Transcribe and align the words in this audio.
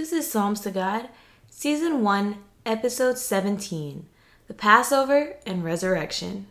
This 0.00 0.14
is 0.14 0.32
Psalms 0.32 0.60
to 0.60 0.70
God, 0.70 1.10
Season 1.50 2.02
1, 2.02 2.38
Episode 2.64 3.18
17 3.18 4.08
The 4.48 4.54
Passover 4.54 5.36
and 5.44 5.62
Resurrection. 5.62 6.46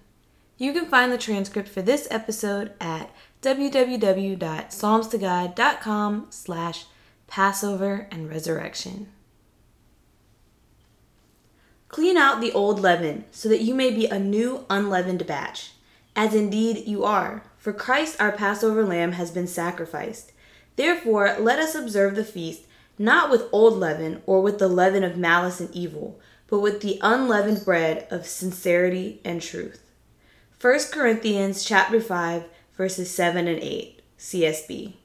You 0.60 0.72
can 0.72 0.86
find 0.86 1.12
the 1.12 1.18
transcript 1.18 1.68
for 1.68 1.82
this 1.82 2.08
episode 2.12 2.74
at 2.80 3.10
www.psalmstogod.com 3.42 6.28
slash 6.30 6.86
Passover 7.26 8.08
and 8.12 8.30
Resurrection. 8.30 9.08
Clean 11.88 12.18
out 12.18 12.42
the 12.42 12.52
old 12.52 12.80
leaven 12.80 13.26
so 13.32 13.50
that 13.50 13.62
you 13.62 13.74
may 13.74 13.90
be 13.90 14.06
a 14.06 14.20
new 14.20 14.68
unleavened 14.70 15.26
batch, 15.26 15.72
as 16.16 16.36
indeed 16.36 16.86
you 16.86 17.04
are, 17.04 17.42
for 17.58 17.74
Christ 17.74 18.22
our 18.22 18.32
Passover 18.32 18.86
lamb 18.86 19.14
has 19.14 19.32
been 19.32 19.48
sacrificed. 19.48 20.34
Therefore, 20.76 21.36
let 21.40 21.58
us 21.58 21.74
observe 21.74 22.14
the 22.14 22.24
feast 22.24 22.68
not 23.00 23.32
with 23.32 23.50
old 23.52 23.76
leaven 23.80 24.22
or 24.26 24.42
with 24.42 24.60
the 24.60 24.68
leaven 24.68 25.04
of 25.04 25.18
malice 25.18 25.60
and 25.60 25.74
evil, 25.74 26.20
but 26.48 26.60
with 26.60 26.82
the 26.82 27.00
unleavened 27.02 27.64
bread 27.66 28.06
of 28.12 28.28
sincerity 28.28 29.22
and 29.24 29.42
truth. 29.42 29.82
1 30.62 30.80
Corinthians 30.92 31.64
chapter 31.64 32.02
5 32.02 32.44
verses 32.76 33.10
7 33.10 33.48
and 33.48 33.60
8 33.60 34.02
CSB 34.20 34.99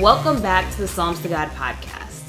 welcome 0.00 0.42
back 0.42 0.70
to 0.70 0.78
the 0.78 0.88
Psalms 0.88 1.20
to 1.22 1.28
God 1.28 1.48
podcast. 1.52 2.22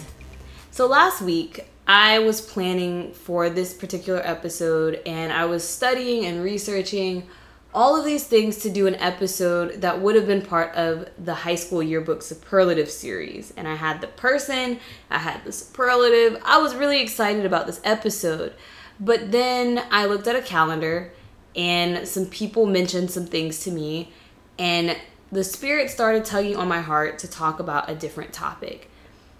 So 0.72 0.88
last 0.88 1.22
week, 1.22 1.66
I 1.86 2.20
was 2.20 2.40
planning 2.40 3.12
for 3.12 3.50
this 3.50 3.74
particular 3.74 4.22
episode 4.24 5.02
and 5.06 5.34
I 5.34 5.44
was 5.46 5.68
studying 5.68 6.24
and 6.24 6.42
researching 6.42 7.28
all 7.74 7.98
of 7.98 8.06
these 8.06 8.26
things 8.26 8.58
to 8.60 8.70
do 8.70 8.88
an 8.88 8.96
episode 8.96 9.82
that 9.82 10.00
would 10.00 10.16
have 10.16 10.26
been 10.26 10.42
part 10.42 10.74
of 10.76 11.10
the 11.18 11.34
high 11.34 11.56
school 11.56 11.84
yearbook 11.84 12.22
superlative 12.22 12.90
series. 12.90 13.54
And 13.58 13.68
I 13.68 13.76
had 13.76 14.00
the 14.00 14.08
person, 14.08 14.80
I 15.10 15.18
had 15.18 15.44
the 15.44 15.52
superlative. 15.52 16.42
I 16.46 16.60
was 16.60 16.74
really 16.74 17.02
excited 17.02 17.46
about 17.46 17.68
this 17.68 17.82
episode. 17.84 18.54
But 18.98 19.34
then 19.34 19.84
I 19.92 20.06
looked 20.06 20.28
at 20.28 20.38
a 20.38 20.42
calendar 20.42 21.12
and 21.54 22.08
some 22.08 22.28
people 22.28 22.66
mentioned 22.66 23.12
some 23.12 23.26
things 23.26 23.60
to 23.66 23.72
me 23.72 24.14
and 24.58 24.96
the 25.32 25.44
spirit 25.44 25.90
started 25.90 26.26
tugging 26.26 26.56
on 26.56 26.68
my 26.68 26.82
heart 26.82 27.20
to 27.20 27.28
talk 27.28 27.60
about 27.60 27.90
a 27.90 27.96
different 27.96 28.34
topic. 28.34 28.90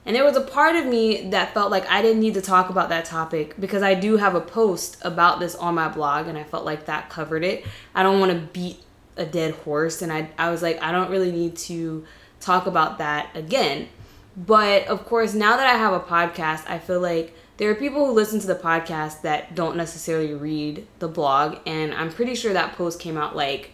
And 0.06 0.16
there 0.16 0.24
was 0.24 0.38
a 0.38 0.42
part 0.42 0.78
of 0.78 0.86
me 0.86 1.30
that 1.32 1.54
felt 1.54 1.70
like 1.70 1.90
I 1.90 2.02
didn't 2.02 2.22
need 2.22 2.36
to 2.36 2.42
talk 2.42 2.70
about 2.70 2.90
that 2.90 3.04
topic 3.04 3.60
because 3.60 3.84
I 3.84 3.94
do 3.94 4.16
have 4.16 4.36
a 4.36 4.42
post 4.42 4.98
about 5.02 5.42
this 5.42 5.54
on 5.56 5.76
my 5.76 5.90
blog 5.90 6.28
and 6.28 6.38
I 6.38 6.44
felt 6.44 6.64
like 6.64 6.86
that 6.86 7.10
covered 7.10 7.44
it. 7.44 7.66
I 7.94 8.04
don't 8.04 8.22
want 8.22 8.32
to 8.32 8.40
beat 8.54 8.80
a 9.18 9.26
dead 9.26 9.54
horse 9.56 10.02
and 10.02 10.14
I 10.14 10.30
I 10.38 10.50
was 10.50 10.62
like 10.62 10.82
I 10.82 10.92
don't 10.92 11.10
really 11.10 11.32
need 11.32 11.58
to 11.58 12.06
talk 12.40 12.68
about 12.68 13.00
that 13.00 13.36
again. 13.36 13.90
But 14.38 14.88
of 14.88 15.06
course, 15.06 15.34
now 15.34 15.58
that 15.58 15.68
I 15.68 15.78
have 15.78 15.94
a 15.94 16.00
podcast, 16.00 16.70
I 16.70 16.80
feel 16.80 17.02
like 17.02 17.36
there 17.58 17.70
are 17.72 17.76
people 17.76 18.06
who 18.06 18.14
listen 18.14 18.40
to 18.40 18.48
the 18.48 18.56
podcast 18.56 19.24
that 19.24 19.56
don't 19.56 19.76
necessarily 19.76 20.34
read 20.34 20.88
the 21.00 21.08
blog 21.10 21.58
and 21.66 21.94
I'm 21.94 22.12
pretty 22.12 22.36
sure 22.36 22.54
that 22.54 22.78
post 22.78 23.00
came 23.00 23.18
out 23.18 23.36
like 23.36 23.72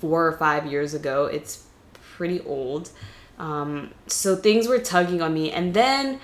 four 0.00 0.26
or 0.26 0.32
five 0.32 0.66
years 0.66 0.94
ago. 0.94 1.26
It's 1.26 1.64
pretty 2.16 2.40
old. 2.40 2.90
Um, 3.38 3.92
so 4.06 4.36
things 4.36 4.68
were 4.68 4.78
tugging 4.78 5.20
on 5.20 5.34
me. 5.34 5.50
And 5.50 5.74
then 5.74 6.20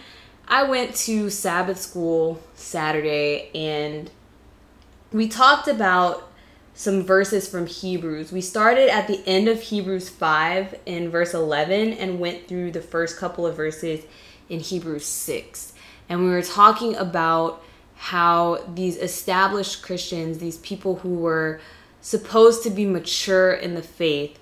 I 0.46 0.64
went 0.64 0.94
to 0.96 1.30
Sabbath 1.30 1.78
school 1.78 2.40
Saturday 2.54 3.50
and 3.54 4.10
we 5.12 5.28
talked 5.28 5.68
about 5.68 6.30
some 6.74 7.02
verses 7.02 7.48
from 7.48 7.66
Hebrews. 7.66 8.32
We 8.32 8.40
started 8.40 8.88
at 8.88 9.06
the 9.06 9.22
end 9.26 9.48
of 9.48 9.60
Hebrews 9.60 10.08
5 10.08 10.78
in 10.86 11.10
verse 11.10 11.34
11 11.34 11.92
and 11.94 12.20
went 12.20 12.48
through 12.48 12.70
the 12.70 12.80
first 12.80 13.18
couple 13.18 13.46
of 13.46 13.56
verses 13.56 14.04
in 14.48 14.60
Hebrews 14.60 15.04
6. 15.04 15.74
And 16.08 16.24
we 16.24 16.30
were 16.30 16.42
talking 16.42 16.96
about 16.96 17.62
how 17.96 18.64
these 18.74 18.96
established 18.96 19.82
Christians, 19.82 20.38
these 20.38 20.56
people 20.58 20.96
who 20.96 21.16
were 21.16 21.60
supposed 22.00 22.62
to 22.62 22.70
be 22.70 22.86
mature 22.86 23.52
in 23.52 23.74
the 23.74 23.82
faith 23.82 24.38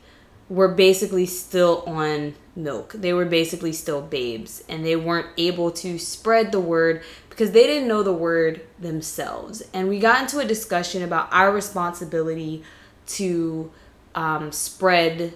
were 0.49 0.69
basically 0.69 1.27
still 1.27 1.83
on 1.87 2.35
milk. 2.57 2.93
They 2.93 3.13
were 3.13 3.27
basically 3.27 3.73
still 3.73 4.01
babes 4.01 4.65
and 4.69 4.85
they 4.85 4.97
weren't 4.97 5.29
able 5.37 5.71
to 5.73 5.99
spread 5.99 6.53
the 6.53 6.61
word 6.61 7.03
because 7.29 7.53
they 7.53 7.67
didn't 7.67 7.89
know 7.89 8.03
the 8.03 8.13
word 8.13 8.63
themselves. 8.81 9.63
And 9.73 9.89
we 9.89 9.99
got 9.99 10.23
into 10.23 10.39
a 10.39 10.45
discussion 10.45 11.03
about 11.03 11.29
our 11.33 11.53
responsibility 11.53 12.63
to 13.09 13.71
um, 14.15 14.51
spread 14.53 15.35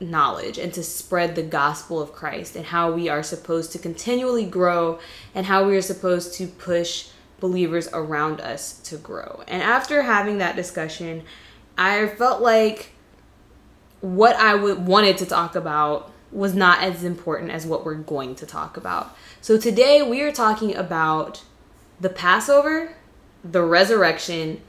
knowledge 0.00 0.58
and 0.58 0.72
to 0.74 0.82
spread 0.82 1.34
the 1.34 1.42
gospel 1.42 2.00
of 2.00 2.12
Christ 2.12 2.56
and 2.56 2.66
how 2.66 2.92
we 2.92 3.08
are 3.08 3.22
supposed 3.22 3.72
to 3.72 3.78
continually 3.78 4.44
grow 4.44 4.98
and 5.34 5.46
how 5.46 5.66
we 5.66 5.76
are 5.76 5.82
supposed 5.82 6.34
to 6.34 6.46
push 6.46 7.08
believers 7.40 7.88
around 7.92 8.40
us 8.40 8.78
to 8.80 8.96
grow. 8.96 9.42
And 9.46 9.62
after 9.62 10.02
having 10.02 10.38
that 10.38 10.56
discussion, 10.56 11.22
I 11.76 12.06
felt 12.06 12.42
like 12.42 12.92
what 14.00 14.36
I 14.36 14.54
wanted 14.54 15.18
to 15.18 15.26
talk 15.26 15.54
about 15.54 16.12
was 16.30 16.54
not 16.54 16.82
as 16.82 17.04
important 17.04 17.50
as 17.50 17.66
what 17.66 17.84
we're 17.84 17.94
going 17.94 18.34
to 18.36 18.46
talk 18.46 18.76
about. 18.76 19.16
So 19.40 19.58
today 19.58 20.02
we 20.02 20.20
are 20.22 20.32
talking 20.32 20.74
about 20.74 21.42
the 22.00 22.10
Passover, 22.10 22.94
the 23.42 23.62
resurrection, 23.62 24.60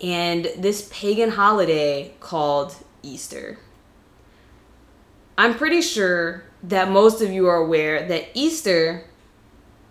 and 0.00 0.48
this 0.56 0.88
pagan 0.92 1.30
holiday 1.30 2.14
called 2.20 2.76
Easter. 3.02 3.58
I'm 5.36 5.54
pretty 5.54 5.82
sure 5.82 6.44
that 6.62 6.90
most 6.90 7.22
of 7.22 7.30
you 7.30 7.48
are 7.48 7.56
aware 7.56 8.06
that 8.06 8.28
Easter 8.34 9.04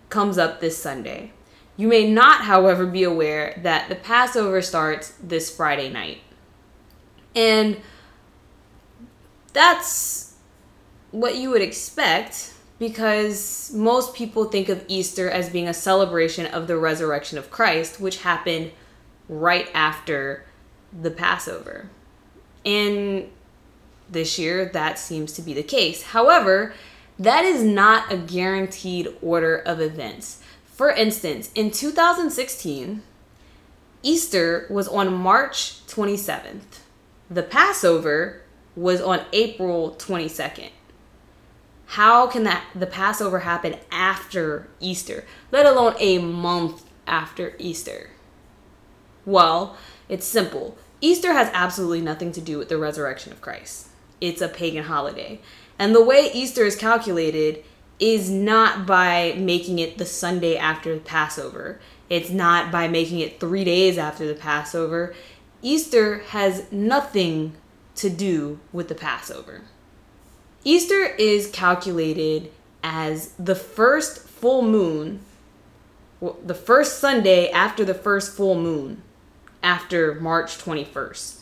comes 0.08 0.38
up 0.38 0.60
this 0.60 0.78
Sunday. 0.78 1.32
You 1.80 1.88
may 1.88 2.12
not, 2.12 2.42
however, 2.42 2.84
be 2.84 3.04
aware 3.04 3.58
that 3.62 3.88
the 3.88 3.94
Passover 3.94 4.60
starts 4.60 5.14
this 5.22 5.50
Friday 5.50 5.88
night. 5.88 6.18
And 7.34 7.80
that's 9.54 10.34
what 11.10 11.36
you 11.36 11.48
would 11.48 11.62
expect 11.62 12.52
because 12.78 13.72
most 13.74 14.12
people 14.12 14.44
think 14.44 14.68
of 14.68 14.84
Easter 14.88 15.30
as 15.30 15.48
being 15.48 15.68
a 15.68 15.72
celebration 15.72 16.44
of 16.44 16.66
the 16.66 16.76
resurrection 16.76 17.38
of 17.38 17.50
Christ, 17.50 17.98
which 17.98 18.24
happened 18.24 18.72
right 19.26 19.70
after 19.72 20.44
the 20.92 21.10
Passover. 21.10 21.88
And 22.62 23.30
this 24.06 24.38
year, 24.38 24.66
that 24.66 24.98
seems 24.98 25.32
to 25.32 25.40
be 25.40 25.54
the 25.54 25.62
case. 25.62 26.02
However, 26.02 26.74
that 27.18 27.46
is 27.46 27.62
not 27.62 28.12
a 28.12 28.18
guaranteed 28.18 29.08
order 29.22 29.56
of 29.56 29.80
events. 29.80 30.42
For 30.80 30.88
instance, 30.90 31.50
in 31.54 31.72
2016, 31.72 33.02
Easter 34.02 34.66
was 34.70 34.88
on 34.88 35.12
March 35.12 35.86
27th. 35.86 36.78
The 37.30 37.42
Passover 37.42 38.40
was 38.74 39.02
on 39.02 39.20
April 39.34 39.94
22nd. 39.98 40.70
How 41.84 42.26
can 42.28 42.44
that 42.44 42.64
the 42.74 42.86
Passover 42.86 43.40
happen 43.40 43.76
after 43.92 44.68
Easter, 44.80 45.26
let 45.52 45.66
alone 45.66 45.96
a 45.98 46.16
month 46.16 46.86
after 47.06 47.52
Easter? 47.58 48.08
Well, 49.26 49.76
it's 50.08 50.24
simple. 50.24 50.78
Easter 51.02 51.34
has 51.34 51.50
absolutely 51.52 52.00
nothing 52.00 52.32
to 52.32 52.40
do 52.40 52.56
with 52.56 52.70
the 52.70 52.78
resurrection 52.78 53.32
of 53.32 53.42
Christ. 53.42 53.88
It's 54.18 54.40
a 54.40 54.48
pagan 54.48 54.84
holiday. 54.84 55.42
And 55.78 55.94
the 55.94 56.02
way 56.02 56.30
Easter 56.32 56.64
is 56.64 56.74
calculated 56.74 57.64
is 58.00 58.30
not 58.30 58.86
by 58.86 59.34
making 59.36 59.78
it 59.78 59.98
the 59.98 60.06
Sunday 60.06 60.56
after 60.56 60.94
the 60.94 61.00
Passover. 61.00 61.78
It's 62.08 62.30
not 62.30 62.72
by 62.72 62.88
making 62.88 63.20
it 63.20 63.38
three 63.38 63.62
days 63.62 63.98
after 63.98 64.26
the 64.26 64.34
Passover. 64.34 65.14
Easter 65.62 66.20
has 66.30 66.70
nothing 66.72 67.54
to 67.96 68.08
do 68.08 68.58
with 68.72 68.88
the 68.88 68.94
Passover. 68.94 69.60
Easter 70.64 71.04
is 71.04 71.50
calculated 71.50 72.50
as 72.82 73.32
the 73.38 73.54
first 73.54 74.20
full 74.20 74.62
moon, 74.62 75.20
well, 76.20 76.38
the 76.44 76.54
first 76.54 76.98
Sunday 76.98 77.50
after 77.50 77.84
the 77.84 77.94
first 77.94 78.34
full 78.34 78.54
moon, 78.54 79.02
after 79.62 80.14
March 80.14 80.56
21st. 80.58 81.40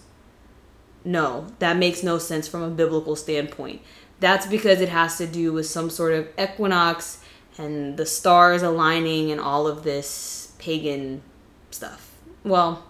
No, 1.04 1.46
that 1.60 1.76
makes 1.76 2.02
no 2.02 2.18
sense 2.18 2.48
from 2.48 2.62
a 2.62 2.70
biblical 2.70 3.14
standpoint. 3.14 3.80
That's 4.20 4.46
because 4.46 4.80
it 4.80 4.88
has 4.88 5.16
to 5.18 5.26
do 5.26 5.52
with 5.52 5.66
some 5.66 5.90
sort 5.90 6.12
of 6.12 6.28
equinox 6.38 7.22
and 7.56 7.96
the 7.96 8.06
stars 8.06 8.62
aligning 8.62 9.30
and 9.30 9.40
all 9.40 9.66
of 9.66 9.84
this 9.84 10.52
pagan 10.58 11.22
stuff. 11.70 12.14
Well, 12.44 12.84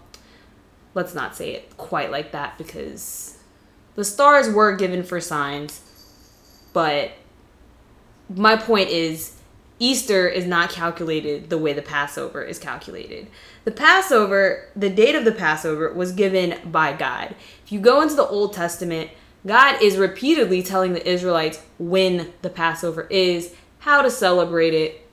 let's 0.93 1.13
not 1.13 1.35
say 1.35 1.51
it 1.51 1.77
quite 1.77 2.11
like 2.11 2.31
that 2.31 2.57
because 2.57 3.37
the 3.95 4.03
stars 4.03 4.49
were 4.49 4.75
given 4.75 5.03
for 5.03 5.19
signs, 5.19 5.81
but 6.73 7.11
my 8.29 8.55
point 8.55 8.89
is 8.89 9.35
Easter 9.79 10.27
is 10.27 10.45
not 10.45 10.69
calculated 10.69 11.49
the 11.49 11.57
way 11.57 11.73
the 11.73 11.81
Passover 11.81 12.43
is 12.43 12.59
calculated. 12.59 13.27
The 13.63 13.71
Passover, 13.71 14.69
the 14.75 14.89
date 14.89 15.15
of 15.15 15.25
the 15.25 15.31
Passover 15.31 15.93
was 15.93 16.11
given 16.11 16.59
by 16.69 16.93
God. 16.93 17.35
If 17.63 17.71
you 17.71 17.79
go 17.79 18.01
into 18.01 18.15
the 18.15 18.27
Old 18.27 18.53
Testament, 18.53 19.09
God 19.45 19.81
is 19.81 19.97
repeatedly 19.97 20.61
telling 20.61 20.93
the 20.93 21.07
Israelites 21.07 21.61
when 21.77 22.33
the 22.41 22.49
Passover 22.49 23.07
is, 23.09 23.55
how 23.79 24.01
to 24.01 24.11
celebrate 24.11 24.73
it, 24.73 25.07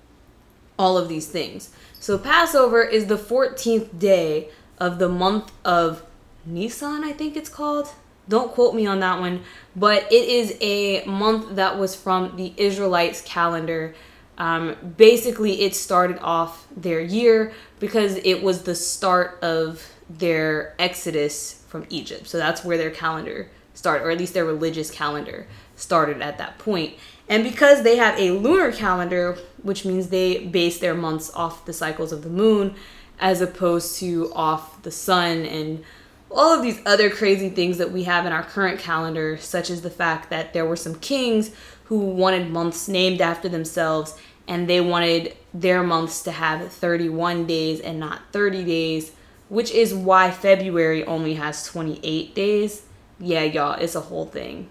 all 0.78 0.98
of 0.98 1.08
these 1.08 1.26
things. 1.28 1.70
So 2.00 2.18
Passover 2.18 2.82
is 2.82 3.06
the 3.06 3.16
14th 3.16 3.98
day 3.98 4.48
of 4.78 4.98
the 4.98 5.08
month 5.08 5.52
of 5.64 6.04
Nisan, 6.44 7.02
I 7.04 7.12
think 7.12 7.36
it's 7.36 7.48
called. 7.48 7.88
Don't 8.28 8.52
quote 8.52 8.74
me 8.74 8.86
on 8.86 9.00
that 9.00 9.20
one, 9.20 9.42
but 9.74 10.10
it 10.12 10.28
is 10.28 10.56
a 10.60 11.04
month 11.04 11.56
that 11.56 11.78
was 11.78 11.94
from 11.94 12.36
the 12.36 12.52
Israelites' 12.56 13.22
calendar. 13.22 13.94
Um, 14.36 14.76
basically, 14.96 15.62
it 15.62 15.74
started 15.74 16.18
off 16.18 16.66
their 16.76 17.00
year 17.00 17.52
because 17.78 18.16
it 18.16 18.42
was 18.42 18.62
the 18.62 18.74
start 18.74 19.38
of 19.42 19.88
their 20.10 20.74
exodus 20.78 21.62
from 21.68 21.86
Egypt. 21.88 22.26
So 22.26 22.38
that's 22.38 22.64
where 22.64 22.76
their 22.76 22.90
calendar 22.90 23.48
started, 23.86 24.04
or 24.04 24.10
at 24.10 24.18
least 24.18 24.34
their 24.34 24.44
religious 24.44 24.90
calendar 24.90 25.46
started 25.76 26.20
at 26.20 26.38
that 26.38 26.58
point. 26.58 26.94
And 27.28 27.44
because 27.44 27.84
they 27.84 27.96
have 27.96 28.18
a 28.18 28.32
lunar 28.32 28.72
calendar, 28.72 29.38
which 29.62 29.84
means 29.84 30.08
they 30.08 30.44
base 30.44 30.80
their 30.80 30.94
months 30.94 31.30
off 31.34 31.64
the 31.66 31.72
cycles 31.72 32.10
of 32.10 32.22
the 32.24 32.28
moon 32.28 32.74
as 33.20 33.40
opposed 33.40 34.00
to 34.00 34.32
off 34.34 34.82
the 34.82 34.90
sun 34.90 35.46
and 35.46 35.84
all 36.32 36.52
of 36.52 36.62
these 36.62 36.80
other 36.84 37.08
crazy 37.08 37.48
things 37.48 37.78
that 37.78 37.92
we 37.92 38.02
have 38.02 38.26
in 38.26 38.32
our 38.32 38.42
current 38.42 38.80
calendar, 38.80 39.36
such 39.36 39.70
as 39.70 39.82
the 39.82 39.90
fact 39.90 40.30
that 40.30 40.52
there 40.52 40.66
were 40.66 40.74
some 40.74 40.96
kings 40.96 41.52
who 41.84 42.00
wanted 42.00 42.50
months 42.50 42.88
named 42.88 43.20
after 43.20 43.48
themselves 43.48 44.18
and 44.48 44.68
they 44.68 44.80
wanted 44.80 45.36
their 45.54 45.84
months 45.84 46.24
to 46.24 46.32
have 46.32 46.72
31 46.72 47.46
days 47.46 47.78
and 47.78 48.00
not 48.00 48.22
30 48.32 48.64
days, 48.64 49.12
which 49.48 49.70
is 49.70 49.94
why 49.94 50.32
February 50.32 51.04
only 51.04 51.34
has 51.34 51.64
28 51.64 52.34
days. 52.34 52.82
Yeah, 53.18 53.44
y'all, 53.44 53.72
it's 53.74 53.94
a 53.94 54.00
whole 54.00 54.26
thing. 54.26 54.70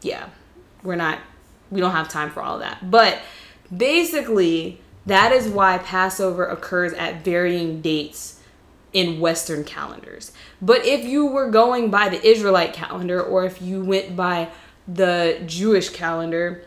Yeah, 0.00 0.28
we're 0.82 0.96
not, 0.96 1.18
we 1.70 1.80
don't 1.80 1.92
have 1.92 2.08
time 2.08 2.30
for 2.30 2.42
all 2.42 2.58
that. 2.58 2.90
But 2.90 3.20
basically, 3.74 4.80
that 5.06 5.32
is 5.32 5.48
why 5.48 5.78
Passover 5.78 6.44
occurs 6.46 6.92
at 6.94 7.24
varying 7.24 7.80
dates 7.80 8.40
in 8.92 9.20
Western 9.20 9.64
calendars. 9.64 10.32
But 10.60 10.84
if 10.84 11.04
you 11.04 11.26
were 11.26 11.50
going 11.50 11.90
by 11.90 12.08
the 12.08 12.24
Israelite 12.26 12.72
calendar 12.72 13.22
or 13.22 13.44
if 13.44 13.62
you 13.62 13.82
went 13.84 14.16
by 14.16 14.50
the 14.86 15.40
Jewish 15.46 15.88
calendar, 15.90 16.66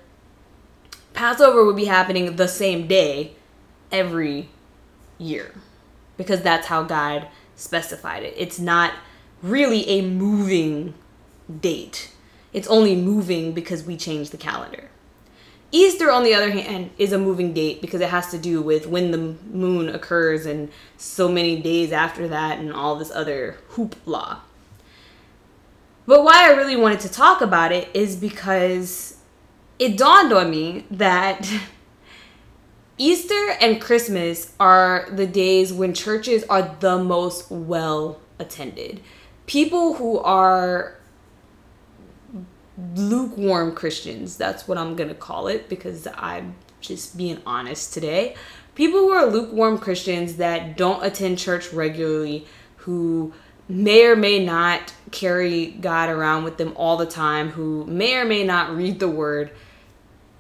Passover 1.14 1.64
would 1.66 1.76
be 1.76 1.86
happening 1.86 2.36
the 2.36 2.48
same 2.48 2.88
day 2.88 3.34
every 3.92 4.50
year 5.18 5.54
because 6.18 6.42
that's 6.42 6.68
how 6.68 6.84
God 6.84 7.28
specified 7.56 8.24
it. 8.24 8.34
It's 8.38 8.60
not 8.60 8.94
really 9.42 9.88
a 9.88 10.02
moving 10.02 10.94
date, 11.62 12.12
it's 12.54 12.68
only 12.68 12.96
moving 12.96 13.54
because 13.54 13.84
we 13.84 13.98
changed 13.98 14.32
the 14.32 14.38
calendar. 14.38 14.90
Easter, 15.72 16.10
on 16.10 16.24
the 16.24 16.34
other 16.34 16.52
hand, 16.52 16.92
is 16.98 17.12
a 17.12 17.18
moving 17.18 17.54
date 17.54 17.82
because 17.82 18.00
it 18.00 18.10
has 18.10 18.32
to 18.32 18.38
do 18.38 18.62
with 18.62 18.88
when 18.88 19.12
the 19.12 19.18
moon 19.18 19.90
occurs 19.90 20.46
and 20.46 20.72
so 20.96 21.28
many 21.28 21.62
days 21.62 21.92
after 21.92 22.28
that 22.30 22.60
and 22.60 22.72
all 22.72 22.96
this 22.96 23.12
other 23.12 23.58
hoopla. 23.72 24.40
But 26.06 26.24
why 26.24 26.50
I 26.50 26.56
really 26.56 26.76
wanted 26.76 27.00
to 27.02 27.12
talk 27.12 27.42
about 27.42 27.72
it 27.72 27.90
is 27.94 28.16
because 28.16 29.18
it 29.80 29.98
dawned 29.98 30.32
on 30.32 30.50
me 30.50 30.86
that 30.92 31.52
Easter 32.98 33.58
and 33.60 33.82
Christmas 33.82 34.54
are 34.60 35.10
the 35.12 35.28
days 35.28 35.74
when 35.74 35.94
churches 35.94 36.46
are 36.46 36.76
the 36.80 36.98
most 36.98 37.52
well 37.52 38.22
attended. 38.40 39.02
People 39.46 39.96
who 39.96 40.20
are 40.20 40.96
lukewarm 42.96 43.74
Christians. 43.74 44.38
That's 44.38 44.68
what 44.68 44.78
I'm 44.78 44.96
going 44.96 45.10
to 45.10 45.16
call 45.16 45.48
it 45.48 45.70
because 45.70 46.08
I'm 46.16 46.56
just 46.82 47.18
being 47.18 47.42
honest 47.46 47.94
today. 47.94 48.36
People 48.76 49.00
who 49.00 49.10
are 49.12 49.26
lukewarm 49.26 49.78
Christians 49.78 50.36
that 50.38 50.76
don't 50.76 51.04
attend 51.04 51.40
church 51.40 51.72
regularly, 51.72 52.46
who 52.78 53.34
may 53.70 54.06
or 54.06 54.16
may 54.16 54.44
not 54.44 54.94
carry 55.12 55.68
God 55.68 56.10
around 56.10 56.44
with 56.44 56.58
them 56.58 56.74
all 56.76 56.98
the 56.98 57.06
time, 57.06 57.50
who 57.50 57.86
may 57.86 58.16
or 58.18 58.26
may 58.26 58.44
not 58.44 58.76
read 58.76 59.00
the 59.00 59.08
word, 59.08 59.52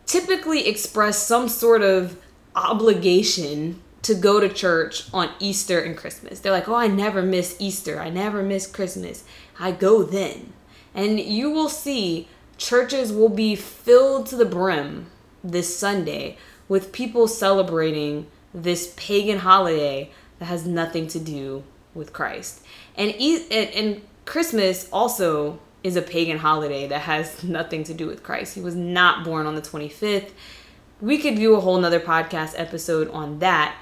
typically 0.06 0.68
express 0.68 1.25
some 1.25 1.48
sort 1.48 1.81
of 1.81 2.18
obligation 2.56 3.81
to 4.06 4.13
go 4.13 4.40
to 4.40 4.48
church 4.48 5.12
on 5.12 5.31
Easter 5.40 5.80
and 5.80 5.98
Christmas. 5.98 6.40
They're 6.40 6.52
like, 6.52 6.69
oh, 6.69 6.75
I 6.75 6.86
never 6.86 7.24
miss 7.24 7.56
Easter. 7.57 8.00
I 8.00 8.12
never 8.12 8.44
miss 8.44 8.68
Christmas. 8.68 9.24
I 9.60 9.72
go 9.72 10.04
then. 10.04 10.54
And 10.94 11.19
you 11.19 11.50
will 11.50 11.69
see 11.69 12.28
churches 12.60 13.12
will 13.12 13.30
be 13.30 13.56
filled 13.56 14.28
to 14.28 14.36
the 14.36 14.46
brim 14.46 15.07
this 15.44 15.75
Sunday 15.75 16.38
with 16.68 16.92
people 16.92 17.28
celebrating 17.28 18.28
this 18.54 18.94
pagan 18.96 19.40
holiday 19.40 20.12
that 20.38 20.46
has 20.46 20.68
nothing 20.68 21.07
to 21.07 21.19
do 21.19 21.63
with 21.96 22.13
Christ. 22.13 22.62
And 22.96 23.12
e 23.18 23.44
and 23.50 24.04
Christmas 24.25 24.88
also 24.94 25.57
is 25.81 25.96
a 25.96 26.04
pagan 26.04 26.38
holiday 26.38 26.88
that 26.90 27.02
has 27.02 27.44
nothing 27.57 27.84
to 27.86 27.94
do 27.96 28.06
with 28.06 28.22
Christ. 28.22 28.54
He 28.54 28.62
was 28.62 28.75
not 28.75 29.25
born 29.25 29.48
on 29.48 29.56
the 29.56 29.62
25th. 29.63 30.30
We 31.02 31.18
could 31.18 31.38
do 31.38 31.56
a 31.56 31.60
whole 31.60 31.80
nother 31.80 32.00
podcast 32.00 32.54
episode 32.56 33.10
on 33.10 33.40
that. 33.40 33.75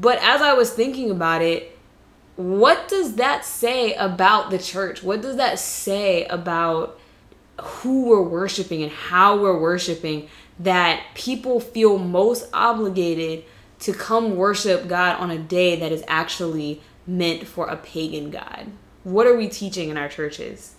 But 0.00 0.18
as 0.22 0.42
I 0.42 0.52
was 0.52 0.70
thinking 0.70 1.10
about 1.10 1.40
it, 1.40 1.76
what 2.36 2.86
does 2.88 3.14
that 3.14 3.46
say 3.46 3.94
about 3.94 4.50
the 4.50 4.58
church? 4.58 5.02
What 5.02 5.22
does 5.22 5.36
that 5.36 5.58
say 5.58 6.26
about 6.26 7.00
who 7.58 8.04
we're 8.04 8.22
worshiping 8.22 8.82
and 8.82 8.92
how 8.92 9.40
we're 9.40 9.58
worshiping 9.58 10.28
that 10.58 11.02
people 11.14 11.60
feel 11.60 11.98
most 11.98 12.46
obligated 12.52 13.44
to 13.78 13.94
come 13.94 14.36
worship 14.36 14.86
God 14.86 15.18
on 15.18 15.30
a 15.30 15.38
day 15.38 15.76
that 15.76 15.92
is 15.92 16.04
actually 16.06 16.82
meant 17.06 17.46
for 17.46 17.66
a 17.66 17.76
pagan 17.76 18.30
God? 18.30 18.66
What 19.02 19.26
are 19.26 19.36
we 19.36 19.48
teaching 19.48 19.88
in 19.88 19.96
our 19.96 20.08
churches? 20.08 20.74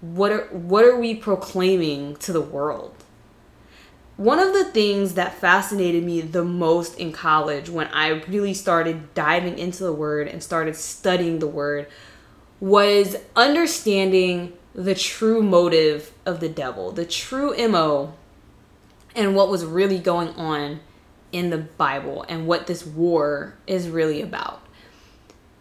What 0.00 0.32
are 0.32 0.44
what 0.46 0.84
are 0.84 0.98
we 0.98 1.14
proclaiming 1.14 2.16
to 2.16 2.32
the 2.32 2.40
world? 2.40 2.97
One 4.18 4.40
of 4.40 4.52
the 4.52 4.64
things 4.64 5.14
that 5.14 5.38
fascinated 5.38 6.02
me 6.02 6.20
the 6.20 6.42
most 6.42 6.98
in 6.98 7.12
college 7.12 7.70
when 7.70 7.86
I 7.86 8.08
really 8.08 8.52
started 8.52 9.14
diving 9.14 9.60
into 9.60 9.84
the 9.84 9.92
word 9.92 10.26
and 10.26 10.42
started 10.42 10.74
studying 10.74 11.38
the 11.38 11.46
word 11.46 11.86
was 12.58 13.14
understanding 13.36 14.54
the 14.74 14.96
true 14.96 15.40
motive 15.40 16.12
of 16.26 16.40
the 16.40 16.48
devil, 16.48 16.90
the 16.90 17.06
true 17.06 17.54
MO, 17.68 18.14
and 19.14 19.36
what 19.36 19.50
was 19.50 19.64
really 19.64 20.00
going 20.00 20.30
on 20.30 20.80
in 21.30 21.50
the 21.50 21.58
Bible 21.58 22.26
and 22.28 22.48
what 22.48 22.66
this 22.66 22.84
war 22.84 23.54
is 23.68 23.88
really 23.88 24.20
about 24.20 24.62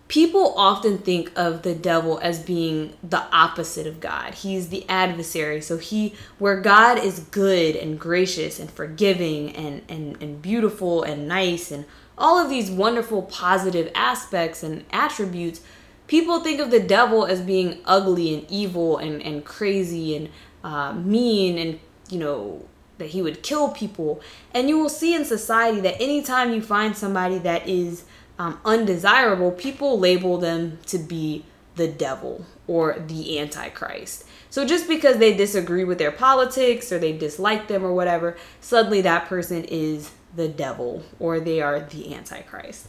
people 0.08 0.54
often 0.58 0.98
think 0.98 1.32
of 1.36 1.64
the 1.64 1.76
devil 1.76 2.20
as 2.20 2.40
being 2.40 2.96
the 3.04 3.24
opposite 3.34 3.86
of 3.86 4.00
God. 4.00 4.36
He's 4.36 4.70
the 4.70 4.88
adversary. 4.88 5.62
So 5.62 5.78
he 5.78 6.16
where 6.40 6.62
God 6.62 6.98
is 7.00 7.20
good 7.20 7.76
and 7.76 8.00
gracious 8.00 8.60
and 8.60 8.72
forgiving 8.72 9.56
and 9.56 9.82
and 9.90 10.22
and 10.22 10.42
beautiful 10.42 11.04
and 11.04 11.28
nice 11.28 11.72
and 11.72 11.86
all 12.18 12.40
of 12.40 12.50
these 12.50 12.72
wonderful 12.72 13.22
positive 13.22 13.92
aspects 13.94 14.64
and 14.64 14.84
attributes, 14.92 15.62
people 16.08 16.40
think 16.40 16.60
of 16.60 16.72
the 16.72 16.80
devil 16.80 17.26
as 17.26 17.42
being 17.42 17.80
ugly 17.86 18.34
and 18.34 18.50
evil 18.50 18.98
and 18.98 19.22
and 19.22 19.46
crazy 19.46 20.16
and 20.16 20.30
uh, 20.64 20.94
mean 20.94 21.58
and 21.58 21.80
you 22.10 22.20
know 22.20 22.66
that 22.98 23.10
he 23.10 23.22
would 23.22 23.44
kill 23.44 23.70
people. 23.70 24.22
And 24.54 24.70
you 24.70 24.80
will 24.80 24.90
see 24.90 25.14
in 25.14 25.26
society 25.26 25.80
that 25.82 26.02
anytime 26.02 26.54
you 26.54 26.62
find 26.62 26.98
somebody 26.98 27.38
that 27.40 27.68
is 27.68 28.06
um, 28.40 28.60
undesirable, 28.66 29.52
people 29.52 30.00
label 30.00 30.38
them 30.38 30.80
to 30.88 30.98
be 30.98 31.46
the 31.76 31.88
devil 31.88 32.46
or 32.68 32.98
the 33.08 33.40
antichrist. 33.40 34.26
So 34.50 34.66
just 34.66 34.88
because 34.88 35.18
they 35.18 35.36
disagree 35.36 35.84
with 35.84 35.98
their 35.98 36.12
politics 36.12 36.92
or 36.92 37.00
they 37.00 37.16
dislike 37.16 37.68
them 37.68 37.84
or 37.84 37.94
whatever, 37.94 38.38
suddenly 38.62 39.02
that 39.02 39.28
person 39.28 39.64
is 39.66 40.12
the 40.36 40.48
devil 40.48 41.04
or 41.20 41.40
they 41.40 41.62
are 41.62 41.80
the 41.80 42.14
antichrist. 42.14 42.88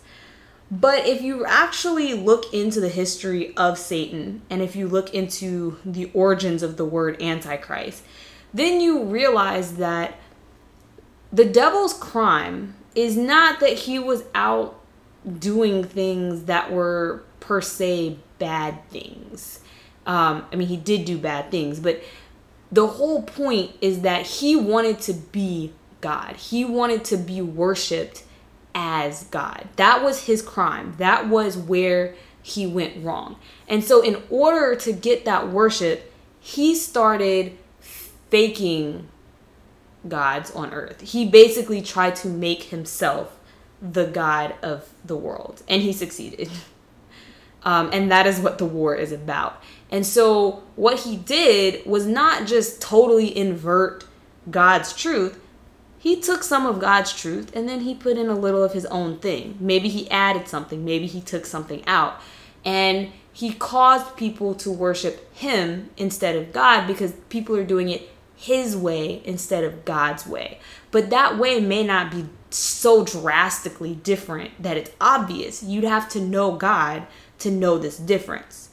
But 0.70 1.06
if 1.06 1.22
you 1.22 1.46
actually 1.46 2.12
look 2.12 2.52
into 2.52 2.80
the 2.80 2.90
history 2.90 3.56
of 3.56 3.78
Satan 3.78 4.42
and 4.50 4.60
if 4.60 4.76
you 4.76 4.86
look 4.86 5.14
into 5.14 5.78
the 5.84 6.10
origins 6.12 6.62
of 6.62 6.76
the 6.76 6.84
word 6.84 7.22
Antichrist, 7.22 8.02
then 8.52 8.80
you 8.80 9.04
realize 9.04 9.76
that 9.76 10.18
the 11.32 11.44
devil's 11.44 11.94
crime 11.94 12.74
is 12.94 13.16
not 13.16 13.60
that 13.60 13.80
he 13.80 13.98
was 13.98 14.24
out 14.34 14.77
doing 15.38 15.84
things 15.84 16.44
that 16.44 16.72
were 16.72 17.22
per 17.40 17.60
se 17.60 18.18
bad 18.38 18.88
things. 18.90 19.60
Um, 20.06 20.46
I 20.52 20.56
mean, 20.56 20.68
he 20.68 20.76
did 20.76 21.04
do 21.04 21.18
bad 21.18 21.50
things, 21.50 21.80
but 21.80 22.02
the 22.70 22.86
whole 22.86 23.22
point 23.22 23.72
is 23.80 24.02
that 24.02 24.26
he 24.26 24.56
wanted 24.56 25.00
to 25.00 25.14
be 25.14 25.72
God. 26.00 26.36
He 26.36 26.64
wanted 26.64 27.04
to 27.06 27.16
be 27.16 27.40
worshiped 27.40 28.24
as 28.74 29.24
God. 29.24 29.68
That 29.76 30.02
was 30.02 30.24
his 30.24 30.42
crime. 30.42 30.94
That 30.98 31.28
was 31.28 31.56
where 31.56 32.14
he 32.42 32.66
went 32.66 33.02
wrong. 33.04 33.36
And 33.66 33.82
so, 33.82 34.02
in 34.02 34.22
order 34.30 34.76
to 34.76 34.92
get 34.92 35.24
that 35.24 35.48
worship, 35.48 36.12
he 36.40 36.74
started 36.74 37.56
faking 37.80 39.08
gods 40.06 40.50
on 40.52 40.72
earth. 40.72 41.00
He 41.00 41.26
basically 41.26 41.82
tried 41.82 42.16
to 42.16 42.28
make 42.28 42.64
himself 42.64 43.37
the 43.80 44.06
God 44.06 44.54
of 44.62 44.88
the 45.04 45.16
world, 45.16 45.62
and 45.68 45.82
he 45.82 45.92
succeeded. 45.92 46.50
Um, 47.64 47.90
and 47.92 48.10
that 48.12 48.26
is 48.26 48.38
what 48.38 48.58
the 48.58 48.64
war 48.64 48.94
is 48.94 49.10
about. 49.10 49.62
And 49.90 50.06
so, 50.06 50.62
what 50.76 51.00
he 51.00 51.16
did 51.16 51.84
was 51.84 52.06
not 52.06 52.46
just 52.46 52.80
totally 52.80 53.36
invert 53.36 54.04
God's 54.48 54.92
truth, 54.92 55.40
he 55.98 56.20
took 56.20 56.44
some 56.44 56.64
of 56.64 56.78
God's 56.78 57.12
truth 57.12 57.54
and 57.54 57.68
then 57.68 57.80
he 57.80 57.94
put 57.94 58.16
in 58.16 58.28
a 58.28 58.34
little 58.34 58.62
of 58.62 58.72
his 58.72 58.86
own 58.86 59.18
thing. 59.18 59.56
Maybe 59.60 59.88
he 59.88 60.10
added 60.10 60.48
something, 60.48 60.84
maybe 60.84 61.06
he 61.06 61.20
took 61.20 61.44
something 61.44 61.82
out. 61.86 62.20
And 62.64 63.12
he 63.32 63.52
caused 63.52 64.16
people 64.16 64.54
to 64.56 64.70
worship 64.70 65.32
him 65.34 65.90
instead 65.96 66.36
of 66.36 66.52
God 66.52 66.86
because 66.86 67.12
people 67.28 67.56
are 67.56 67.64
doing 67.64 67.88
it 67.88 68.08
his 68.36 68.76
way 68.76 69.20
instead 69.24 69.64
of 69.64 69.84
God's 69.84 70.26
way. 70.26 70.58
But 70.90 71.10
that 71.10 71.38
way 71.38 71.60
may 71.60 71.84
not 71.84 72.10
be 72.10 72.26
so 72.50 73.04
drastically 73.04 73.94
different 73.94 74.62
that 74.62 74.76
it's 74.76 74.90
obvious. 75.00 75.62
You'd 75.62 75.84
have 75.84 76.08
to 76.10 76.20
know 76.20 76.56
God 76.56 77.06
to 77.40 77.50
know 77.50 77.78
this 77.78 77.98
difference. 77.98 78.70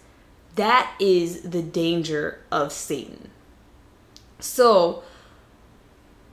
That 0.55 0.95
is 0.99 1.41
the 1.41 1.61
danger 1.61 2.39
of 2.51 2.71
Satan. 2.71 3.29
So, 4.39 5.03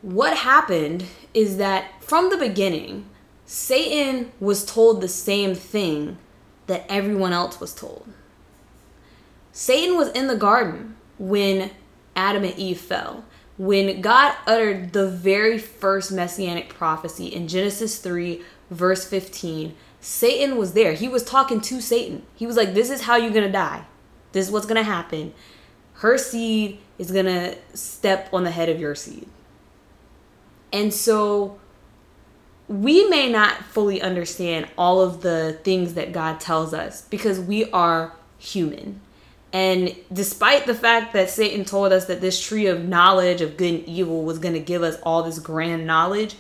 what 0.01 0.39
happened 0.39 1.07
is 1.35 1.57
that 1.57 2.03
from 2.03 2.31
the 2.31 2.37
beginning, 2.37 3.07
Satan 3.47 4.33
was 4.41 4.65
told 4.65 5.01
the 5.01 5.09
same 5.09 5.55
thing 5.55 6.19
that 6.67 6.87
everyone 6.89 7.33
else 7.33 7.61
was 7.61 7.75
told. 7.75 8.09
Satan 9.53 9.97
was 9.97 10.09
in 10.11 10.27
the 10.29 10.37
garden 10.37 10.97
when 11.19 11.71
Adam 12.17 12.45
and 12.45 12.59
Eve 12.59 12.81
fell. 12.81 13.25
When 13.59 14.01
God 14.01 14.35
uttered 14.47 14.93
the 14.93 15.09
very 15.09 15.59
first 15.59 16.11
messianic 16.11 16.71
prophecy 16.71 17.27
in 17.27 17.49
Genesis 17.49 17.99
3, 17.99 18.41
verse 18.71 19.07
15, 19.07 19.75
Satan 20.01 20.57
was 20.57 20.73
there. 20.73 20.95
He 20.95 21.09
was 21.09 21.23
talking 21.23 21.61
to 21.61 21.81
Satan. 21.81 22.23
He 22.35 22.47
was 22.47 22.57
like, 22.57 22.75
This 22.75 22.91
is 22.91 23.03
how 23.03 23.17
you're 23.17 23.31
going 23.31 23.47
to 23.47 23.53
die. 23.53 23.85
This 24.33 24.47
is 24.47 24.53
what's 24.53 24.67
going 24.67 24.77
to 24.77 24.83
happen. 24.83 25.33
Her 25.95 26.19
seed 26.19 26.79
is 26.99 27.13
going 27.13 27.27
to 27.27 27.57
step 27.75 28.29
on 28.33 28.45
the 28.45 28.51
head 28.51 28.69
of 28.69 28.81
your 28.81 28.95
seed. 28.95 29.29
And 30.73 30.93
so 30.93 31.61
we 32.67 33.09
may 33.09 33.31
not 33.31 33.65
fully 33.65 34.01
understand 34.01 34.67
all 34.79 35.01
of 35.01 35.21
the 35.21 35.61
things 35.63 35.95
that 35.95 36.13
God 36.13 36.41
tells 36.41 36.73
us 36.73 37.03
because 37.03 37.39
we 37.39 37.71
are 37.71 38.15
human. 38.39 39.01
And 39.53 39.95
despite 40.13 40.67
the 40.67 40.75
fact 40.75 41.13
that 41.13 41.29
Satan 41.29 41.65
told 41.65 41.93
us 41.93 42.07
that 42.07 42.21
this 42.21 42.41
tree 42.41 42.67
of 42.67 42.85
knowledge 42.85 43.43
of 43.43 43.57
good 43.57 43.75
and 43.75 43.89
evil 43.89 44.25
was 44.25 44.39
going 44.39 44.55
to 44.55 44.61
give 44.61 44.83
us 44.83 44.99
all 45.03 45.23
this 45.23 45.39
grand 45.39 45.87
knowledge, 45.87 46.37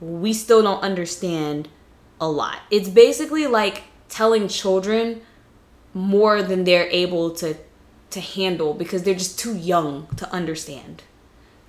we 0.00 0.32
still 0.32 0.62
don't 0.62 0.82
understand 0.82 1.68
a 2.20 2.28
lot. 2.28 2.60
It's 2.70 2.88
basically 2.88 3.46
like 3.46 3.84
telling 4.08 4.46
children 4.48 5.22
more 5.92 6.42
than 6.42 6.64
they're 6.64 6.88
able 6.90 7.30
to 7.32 7.56
to 8.10 8.20
handle 8.20 8.74
because 8.74 9.02
they're 9.02 9.14
just 9.14 9.38
too 9.38 9.56
young 9.56 10.06
to 10.16 10.32
understand. 10.32 11.02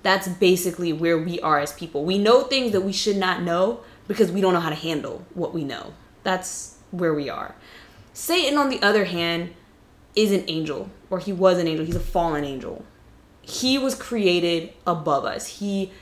That's 0.04 0.28
basically 0.28 0.92
where 0.92 1.18
we 1.18 1.40
are 1.40 1.58
as 1.58 1.72
people. 1.72 2.04
We 2.04 2.18
know 2.18 2.42
things 2.42 2.70
that 2.70 2.82
we 2.82 2.92
should 2.92 3.16
not 3.16 3.42
know 3.42 3.80
because 4.06 4.30
we 4.30 4.40
don't 4.40 4.54
know 4.54 4.60
how 4.60 4.70
to 4.70 4.76
handle 4.76 5.26
what 5.34 5.52
we 5.52 5.64
know. 5.64 5.92
That's 6.22 6.76
where 6.92 7.12
we 7.12 7.28
are. 7.28 7.56
Satan, 8.12 8.56
on 8.56 8.68
the 8.68 8.80
other 8.80 9.06
hand, 9.06 9.54
is 10.16 10.32
an 10.32 10.44
angel, 10.48 10.90
or 11.10 11.20
he 11.20 11.32
was 11.32 11.58
an 11.58 11.68
angel. 11.68 11.84
He's 11.84 11.94
a 11.94 12.00
fallen 12.00 12.42
angel. 12.42 12.84
He 13.42 13.78
was 13.78 13.94
created 13.94 14.72
above 14.86 15.24
us. 15.24 15.58
He 15.58 15.92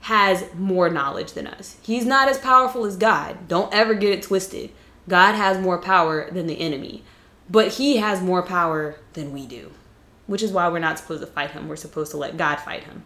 has 0.00 0.44
more 0.54 0.90
knowledge 0.90 1.32
than 1.32 1.46
us. 1.46 1.76
He's 1.82 2.04
not 2.04 2.28
as 2.28 2.38
powerful 2.38 2.84
as 2.84 2.96
God. 2.96 3.48
Don't 3.48 3.72
ever 3.74 3.94
get 3.94 4.12
it 4.12 4.22
twisted. 4.22 4.70
God 5.08 5.32
has 5.32 5.58
more 5.58 5.78
power 5.78 6.30
than 6.30 6.46
the 6.46 6.60
enemy, 6.60 7.02
but 7.48 7.72
he 7.72 7.96
has 7.96 8.20
more 8.20 8.42
power 8.42 8.96
than 9.14 9.32
we 9.32 9.46
do, 9.46 9.72
which 10.26 10.42
is 10.42 10.52
why 10.52 10.68
we're 10.68 10.78
not 10.78 10.98
supposed 10.98 11.22
to 11.22 11.26
fight 11.26 11.52
him. 11.52 11.68
We're 11.68 11.76
supposed 11.76 12.10
to 12.12 12.18
let 12.18 12.36
God 12.36 12.56
fight 12.56 12.84
him. 12.84 13.04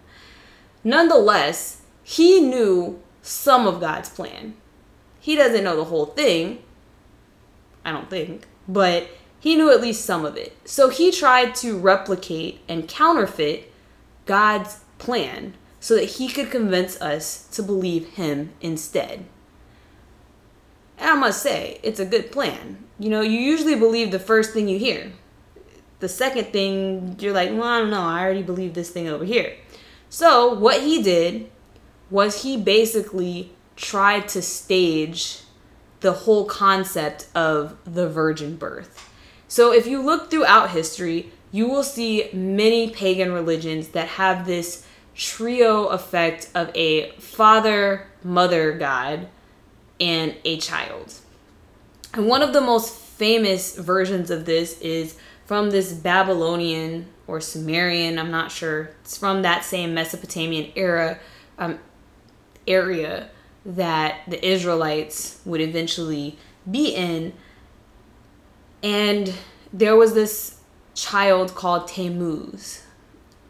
Nonetheless, 0.85 1.83
he 2.03 2.41
knew 2.41 3.01
some 3.23 3.67
of 3.67 3.81
God's 3.81 4.09
plan. 4.09 4.55
He 5.21 5.37
doesn't 5.37 5.65
know 5.65 5.77
the 5.77 5.85
whole 5.85 6.07
thing, 6.07 6.63
I 7.85 7.93
don't 7.93 8.11
think, 8.11 8.47
but 8.67 9.09
he 9.41 9.57
knew 9.57 9.71
at 9.71 9.81
least 9.81 10.05
some 10.05 10.25
of 10.25 10.37
it. 10.37 10.57
So 10.65 10.89
he 10.89 11.11
tried 11.11 11.55
to 11.57 11.79
replicate 11.79 12.61
and 12.69 12.89
counterfeit 12.89 13.73
God's 14.27 14.81
plan 14.99 15.55
so 15.81 15.95
that 15.95 16.05
he 16.05 16.29
could 16.29 16.51
convince 16.51 17.01
us 17.01 17.47
to 17.53 17.63
believe 17.63 18.11
him 18.11 18.53
instead. 18.61 19.25
And 20.99 21.11
I 21.11 21.15
must 21.15 21.43
say, 21.43 21.79
it's 21.83 22.01
a 22.01 22.05
good 22.05 22.33
plan. 22.33 22.85
You 22.99 23.11
know, 23.11 23.21
you 23.21 23.39
usually 23.39 23.77
believe 23.77 24.11
the 24.11 24.19
first 24.19 24.53
thing 24.53 24.69
you 24.69 24.79
hear. 24.79 25.13
The 26.01 26.09
second 26.09 26.47
thing, 26.47 27.17
you're 27.21 27.33
like, 27.33 27.51
well, 27.51 27.63
I 27.63 27.79
don't 27.79 27.91
know, 27.91 28.03
I 28.03 28.23
already 28.23 28.43
believe 28.43 28.75
this 28.75 28.91
thing 28.91 29.09
over 29.09 29.25
here. 29.25 29.55
So, 30.11 30.55
what 30.55 30.83
he 30.83 31.03
did 31.03 31.51
was 32.11 32.43
he 32.43 32.57
basically 32.57 33.53
tried 33.77 34.27
to 34.29 34.43
stage 34.43 35.41
the 36.01 36.13
whole 36.13 36.45
concept 36.45 37.27
of 37.35 37.77
the 37.85 38.09
virgin 38.09 38.57
birth. 38.57 39.08
So, 39.49 39.73
if 39.73 39.87
you 39.87 40.03
look 40.03 40.31
throughout 40.31 40.71
history, 40.71 41.33
you 41.51 41.69
will 41.69 41.83
see 41.83 42.29
many 42.33 42.91
pagan 42.91 43.33
religions 43.33 43.89
that 43.89 44.09
have 44.09 44.47
this 44.47 44.87
trio 45.15 45.87
effect 45.87 46.49
of 46.55 46.71
a 46.75 47.11
father, 47.13 48.07
mother 48.23 48.73
god, 48.73 49.29
and 49.99 50.35
a 50.45 50.59
child. 50.59 51.15
And 52.15 52.27
one 52.27 52.43
of 52.43 52.53
the 52.53 52.61
most 52.61 52.95
famous 52.95 53.77
versions 53.77 54.31
of 54.31 54.45
this 54.45 54.81
is 54.81 55.17
from 55.45 55.71
this 55.71 55.93
Babylonian 55.93 57.07
or 57.27 57.41
Sumerian, 57.41 58.19
I'm 58.19 58.31
not 58.31 58.53
sure. 58.53 58.91
It's 59.03 59.17
from 59.17 59.43
that 59.43 59.65
same 59.65 59.95
Mesopotamian 59.95 60.73
era 60.77 61.19
um, 61.59 61.79
area 62.67 63.31
that 63.67 64.21
the 64.29 64.45
Israelites 64.47 65.41
would 65.45 65.61
eventually 65.61 66.39
be 66.71 66.95
in. 66.95 67.33
And 68.83 69.33
there 69.73 69.97
was 69.97 70.15
this 70.15 70.61
child 70.95 71.55
called 71.55 71.89
Tammuz. 71.89 72.83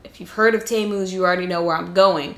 If 0.05 0.21
you've 0.21 0.31
heard 0.31 0.55
of 0.55 0.65
Tammuz, 0.65 1.13
you 1.13 1.25
already 1.25 1.47
know 1.47 1.63
where 1.63 1.77
I'm 1.77 1.95
going. 1.95 2.37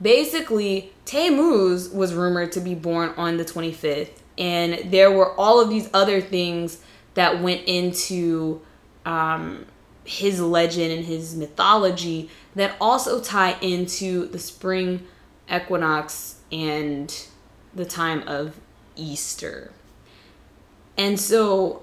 Basically, 0.00 0.92
Tammuz 1.04 1.90
was 1.90 2.14
rumored 2.14 2.52
to 2.52 2.60
be 2.60 2.74
born 2.74 3.12
on 3.16 3.36
the 3.36 3.44
25th, 3.44 4.12
and 4.38 4.90
there 4.90 5.10
were 5.10 5.34
all 5.34 5.60
of 5.60 5.68
these 5.68 5.90
other 5.92 6.20
things 6.20 6.78
that 7.14 7.42
went 7.42 7.62
into 7.66 8.62
um, 9.04 9.66
his 10.04 10.40
legend 10.40 10.92
and 10.92 11.04
his 11.04 11.36
mythology 11.36 12.30
that 12.54 12.76
also 12.80 13.20
tie 13.20 13.58
into 13.60 14.26
the 14.28 14.38
spring 14.38 15.06
equinox 15.52 16.36
and 16.50 17.26
the 17.74 17.84
time 17.84 18.26
of 18.26 18.58
Easter. 18.96 19.72
And 20.96 21.18
so 21.18 21.82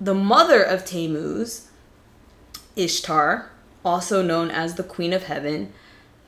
the 0.00 0.14
mother 0.14 0.62
of 0.62 0.84
Tammuz, 0.84 1.68
Ishtar, 2.74 3.50
also 3.84 4.22
known 4.22 4.50
as 4.50 4.74
the 4.74 4.82
Queen 4.82 5.12
of 5.12 5.24
Heaven, 5.24 5.72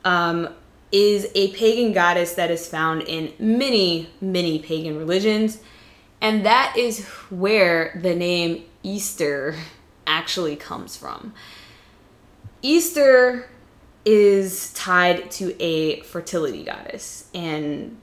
um, 0.04 0.48
is 0.90 1.28
a 1.34 1.52
pagan 1.52 1.92
goddess 1.92 2.34
that 2.34 2.50
is 2.50 2.66
found 2.66 3.02
in 3.02 3.32
many, 3.38 4.08
many 4.20 4.58
pagan 4.58 4.96
religions. 4.96 5.58
And 6.20 6.46
that 6.46 6.74
is 6.76 7.04
where 7.30 7.98
the 8.02 8.14
name 8.14 8.64
Easter 8.82 9.54
actually 10.06 10.56
comes 10.56 10.96
from. 10.96 11.34
Easter 12.62 13.48
is 14.04 14.72
tied 14.72 15.30
to 15.30 15.54
a 15.62 16.00
fertility 16.00 16.64
goddess, 16.64 17.28
and 17.34 17.98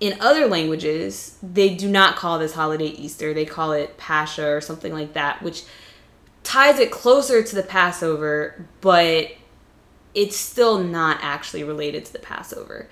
in 0.00 0.16
other 0.20 0.46
languages, 0.46 1.36
they 1.42 1.74
do 1.74 1.88
not 1.88 2.16
call 2.16 2.38
this 2.38 2.54
holiday 2.54 2.86
Easter. 2.86 3.34
They 3.34 3.44
call 3.44 3.72
it 3.72 3.98
Pascha 3.98 4.48
or 4.48 4.60
something 4.62 4.92
like 4.92 5.12
that, 5.12 5.42
which 5.42 5.64
ties 6.42 6.78
it 6.78 6.90
closer 6.90 7.42
to 7.42 7.54
the 7.54 7.62
Passover, 7.62 8.66
but 8.80 9.32
it's 10.14 10.36
still 10.36 10.82
not 10.82 11.18
actually 11.20 11.62
related 11.62 12.06
to 12.06 12.12
the 12.14 12.18
Passover. 12.18 12.88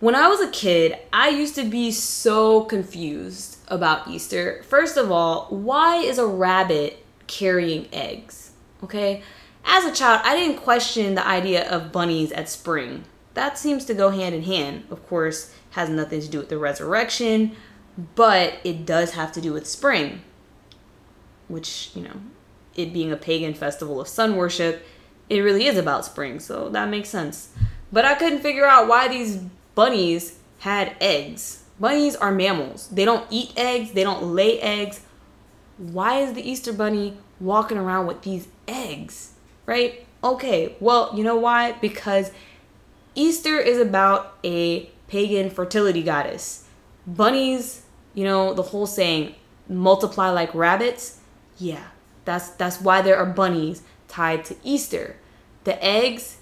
When 0.00 0.14
I 0.14 0.28
was 0.28 0.40
a 0.40 0.50
kid, 0.50 0.96
I 1.12 1.28
used 1.28 1.54
to 1.56 1.64
be 1.64 1.92
so 1.92 2.64
confused 2.64 3.58
about 3.68 4.08
Easter. 4.08 4.62
First 4.66 4.96
of 4.96 5.12
all, 5.12 5.46
why 5.50 5.96
is 5.96 6.16
a 6.16 6.26
rabbit 6.26 7.04
carrying 7.26 7.86
eggs? 7.92 8.52
Okay? 8.82 9.22
As 9.62 9.84
a 9.84 9.92
child, 9.92 10.22
I 10.24 10.34
didn't 10.34 10.56
question 10.56 11.14
the 11.14 11.26
idea 11.26 11.70
of 11.70 11.92
bunnies 11.92 12.32
at 12.32 12.48
spring. 12.48 13.04
That 13.34 13.58
seems 13.58 13.84
to 13.84 13.94
go 13.94 14.08
hand 14.08 14.34
in 14.34 14.42
hand. 14.42 14.84
Of 14.90 15.06
course, 15.06 15.54
has 15.70 15.88
nothing 15.88 16.20
to 16.20 16.28
do 16.28 16.38
with 16.38 16.48
the 16.48 16.58
resurrection, 16.58 17.56
but 18.14 18.54
it 18.64 18.86
does 18.86 19.12
have 19.12 19.32
to 19.32 19.40
do 19.40 19.52
with 19.52 19.66
spring, 19.66 20.22
which, 21.48 21.90
you 21.94 22.02
know, 22.02 22.20
it 22.74 22.92
being 22.92 23.12
a 23.12 23.16
pagan 23.16 23.54
festival 23.54 24.00
of 24.00 24.08
sun 24.08 24.36
worship, 24.36 24.84
it 25.28 25.40
really 25.40 25.66
is 25.66 25.76
about 25.76 26.04
spring, 26.04 26.40
so 26.40 26.68
that 26.70 26.88
makes 26.88 27.08
sense. 27.08 27.50
But 27.92 28.04
I 28.04 28.14
couldn't 28.14 28.40
figure 28.40 28.66
out 28.66 28.88
why 28.88 29.08
these 29.08 29.38
bunnies 29.74 30.38
had 30.60 30.96
eggs. 31.00 31.64
Bunnies 31.78 32.16
are 32.16 32.32
mammals. 32.32 32.88
They 32.88 33.04
don't 33.04 33.26
eat 33.30 33.52
eggs, 33.56 33.92
they 33.92 34.02
don't 34.02 34.34
lay 34.34 34.60
eggs. 34.60 35.00
Why 35.78 36.20
is 36.20 36.34
the 36.34 36.48
Easter 36.48 36.72
bunny 36.72 37.16
walking 37.38 37.78
around 37.78 38.06
with 38.06 38.22
these 38.22 38.48
eggs? 38.68 39.32
Right? 39.66 40.06
Okay, 40.22 40.76
well, 40.80 41.12
you 41.14 41.24
know 41.24 41.36
why? 41.36 41.72
Because 41.72 42.32
Easter 43.14 43.58
is 43.58 43.78
about 43.78 44.36
a 44.44 44.90
pagan 45.10 45.50
fertility 45.50 46.02
goddess. 46.02 46.64
Bunnies, 47.06 47.82
you 48.14 48.24
know, 48.24 48.54
the 48.54 48.62
whole 48.62 48.86
saying, 48.86 49.34
multiply 49.68 50.30
like 50.30 50.54
rabbits. 50.54 51.18
Yeah, 51.58 51.88
that's 52.24 52.50
that's 52.50 52.80
why 52.80 53.02
there 53.02 53.16
are 53.16 53.26
bunnies 53.26 53.82
tied 54.08 54.44
to 54.46 54.56
Easter. 54.62 55.16
The 55.64 55.84
eggs, 55.84 56.38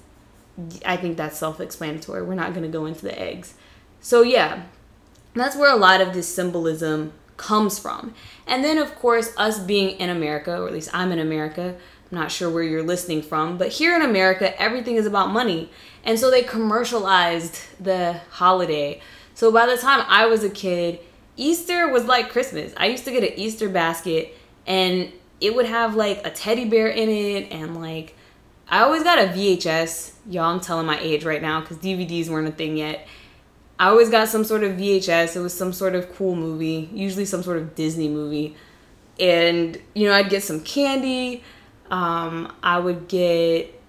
I 0.84 0.96
think 0.96 1.16
that's 1.16 1.38
self 1.38 1.60
explanatory. 1.60 2.22
We're 2.22 2.34
not 2.34 2.52
going 2.52 2.62
to 2.62 2.68
go 2.68 2.86
into 2.86 3.02
the 3.02 3.18
eggs. 3.18 3.54
So, 4.00 4.22
yeah, 4.22 4.64
that's 5.34 5.56
where 5.56 5.72
a 5.72 5.76
lot 5.76 6.00
of 6.00 6.12
this 6.12 6.32
symbolism 6.32 7.12
comes 7.36 7.78
from. 7.78 8.14
And 8.46 8.62
then, 8.62 8.78
of 8.78 8.94
course, 8.96 9.32
us 9.36 9.58
being 9.58 9.98
in 9.98 10.10
America, 10.10 10.60
or 10.60 10.66
at 10.66 10.72
least 10.72 10.90
I'm 10.92 11.10
in 11.10 11.18
America, 11.18 11.76
I'm 12.10 12.18
not 12.18 12.30
sure 12.30 12.50
where 12.50 12.62
you're 12.62 12.82
listening 12.82 13.22
from, 13.22 13.58
but 13.58 13.68
here 13.68 13.94
in 13.94 14.02
America, 14.02 14.60
everything 14.60 14.96
is 14.96 15.06
about 15.06 15.30
money. 15.30 15.70
And 16.04 16.18
so 16.18 16.30
they 16.30 16.42
commercialized 16.42 17.60
the 17.80 18.20
holiday. 18.30 19.00
So 19.34 19.52
by 19.52 19.66
the 19.66 19.76
time 19.76 20.04
I 20.08 20.26
was 20.26 20.42
a 20.42 20.50
kid, 20.50 21.00
Easter 21.36 21.88
was 21.88 22.04
like 22.06 22.30
Christmas. 22.30 22.72
I 22.76 22.86
used 22.86 23.04
to 23.04 23.10
get 23.10 23.22
an 23.22 23.38
Easter 23.38 23.68
basket 23.68 24.34
and 24.66 25.12
it 25.40 25.54
would 25.54 25.66
have 25.66 25.94
like 25.94 26.26
a 26.26 26.30
teddy 26.30 26.64
bear 26.64 26.88
in 26.88 27.08
it 27.08 27.52
and 27.52 27.80
like 27.80 28.14
I 28.70 28.80
always 28.80 29.02
got 29.02 29.18
a 29.18 29.28
VHS. 29.28 30.12
Y'all, 30.28 30.44
I'm 30.44 30.60
telling 30.60 30.86
my 30.86 30.98
age 31.00 31.24
right 31.24 31.40
now 31.40 31.60
because 31.60 31.78
DVDs 31.78 32.28
weren't 32.28 32.48
a 32.48 32.52
thing 32.52 32.76
yet. 32.76 33.06
I 33.78 33.88
always 33.88 34.10
got 34.10 34.28
some 34.28 34.44
sort 34.44 34.62
of 34.62 34.72
VHS. 34.72 35.36
It 35.36 35.40
was 35.40 35.54
some 35.54 35.72
sort 35.72 35.94
of 35.94 36.12
cool 36.14 36.34
movie, 36.34 36.90
usually 36.92 37.24
some 37.24 37.42
sort 37.42 37.58
of 37.58 37.74
Disney 37.74 38.08
movie. 38.08 38.56
And, 39.18 39.80
you 39.94 40.06
know, 40.06 40.14
I'd 40.14 40.28
get 40.28 40.42
some 40.42 40.60
candy. 40.60 41.42
Um, 41.90 42.52
I 42.62 42.78
would 42.78 43.08
get 43.08 43.80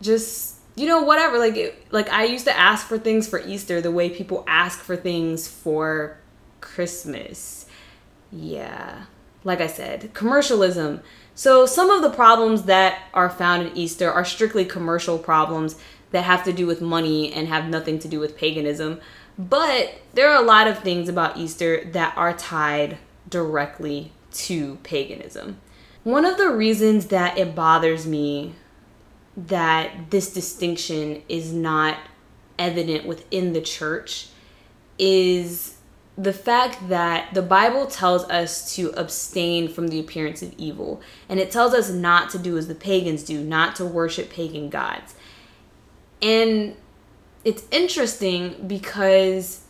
just, 0.00 0.56
you 0.76 0.86
know, 0.86 1.02
whatever. 1.02 1.38
Like, 1.38 1.56
it, 1.56 1.92
like 1.92 2.08
I 2.10 2.24
used 2.24 2.44
to 2.46 2.56
ask 2.56 2.86
for 2.86 2.98
things 2.98 3.28
for 3.28 3.40
Easter 3.40 3.80
the 3.80 3.90
way 3.90 4.10
people 4.10 4.44
ask 4.46 4.80
for 4.80 4.96
things 4.96 5.48
for 5.48 6.18
Christmas. 6.60 7.66
Yeah. 8.32 9.04
Like 9.44 9.60
I 9.60 9.68
said, 9.68 10.12
commercialism 10.12 11.02
so, 11.36 11.66
some 11.66 11.90
of 11.90 12.00
the 12.00 12.08
problems 12.08 12.62
that 12.62 12.98
are 13.12 13.28
found 13.28 13.66
in 13.66 13.76
Easter 13.76 14.10
are 14.10 14.24
strictly 14.24 14.64
commercial 14.64 15.18
problems 15.18 15.76
that 16.10 16.24
have 16.24 16.42
to 16.44 16.52
do 16.52 16.66
with 16.66 16.80
money 16.80 17.30
and 17.30 17.46
have 17.48 17.68
nothing 17.68 17.98
to 17.98 18.08
do 18.08 18.18
with 18.18 18.38
paganism. 18.38 19.00
But 19.38 20.00
there 20.14 20.30
are 20.30 20.42
a 20.42 20.46
lot 20.46 20.66
of 20.66 20.78
things 20.78 21.10
about 21.10 21.36
Easter 21.36 21.84
that 21.92 22.16
are 22.16 22.32
tied 22.32 22.96
directly 23.28 24.12
to 24.32 24.76
paganism. 24.76 25.60
One 26.06 26.24
of 26.24 26.38
the 26.38 26.50
reasons 26.50 27.06
that 27.06 27.36
it 27.36 27.56
bothers 27.56 28.06
me 28.06 28.54
that 29.36 30.10
this 30.10 30.32
distinction 30.32 31.24
is 31.28 31.52
not 31.52 31.98
evident 32.60 33.08
within 33.08 33.54
the 33.54 33.60
church 33.60 34.28
is 35.00 35.78
the 36.16 36.32
fact 36.32 36.90
that 36.90 37.34
the 37.34 37.42
Bible 37.42 37.86
tells 37.86 38.22
us 38.30 38.72
to 38.76 38.90
abstain 38.90 39.66
from 39.68 39.88
the 39.88 39.98
appearance 39.98 40.42
of 40.42 40.54
evil, 40.56 41.00
and 41.28 41.40
it 41.40 41.50
tells 41.50 41.74
us 41.74 41.90
not 41.90 42.30
to 42.30 42.38
do 42.38 42.56
as 42.56 42.68
the 42.68 42.76
pagans 42.76 43.24
do, 43.24 43.42
not 43.42 43.74
to 43.74 43.84
worship 43.84 44.30
pagan 44.30 44.70
gods. 44.70 45.16
And 46.22 46.76
it's 47.42 47.64
interesting 47.72 48.68
because 48.68 49.62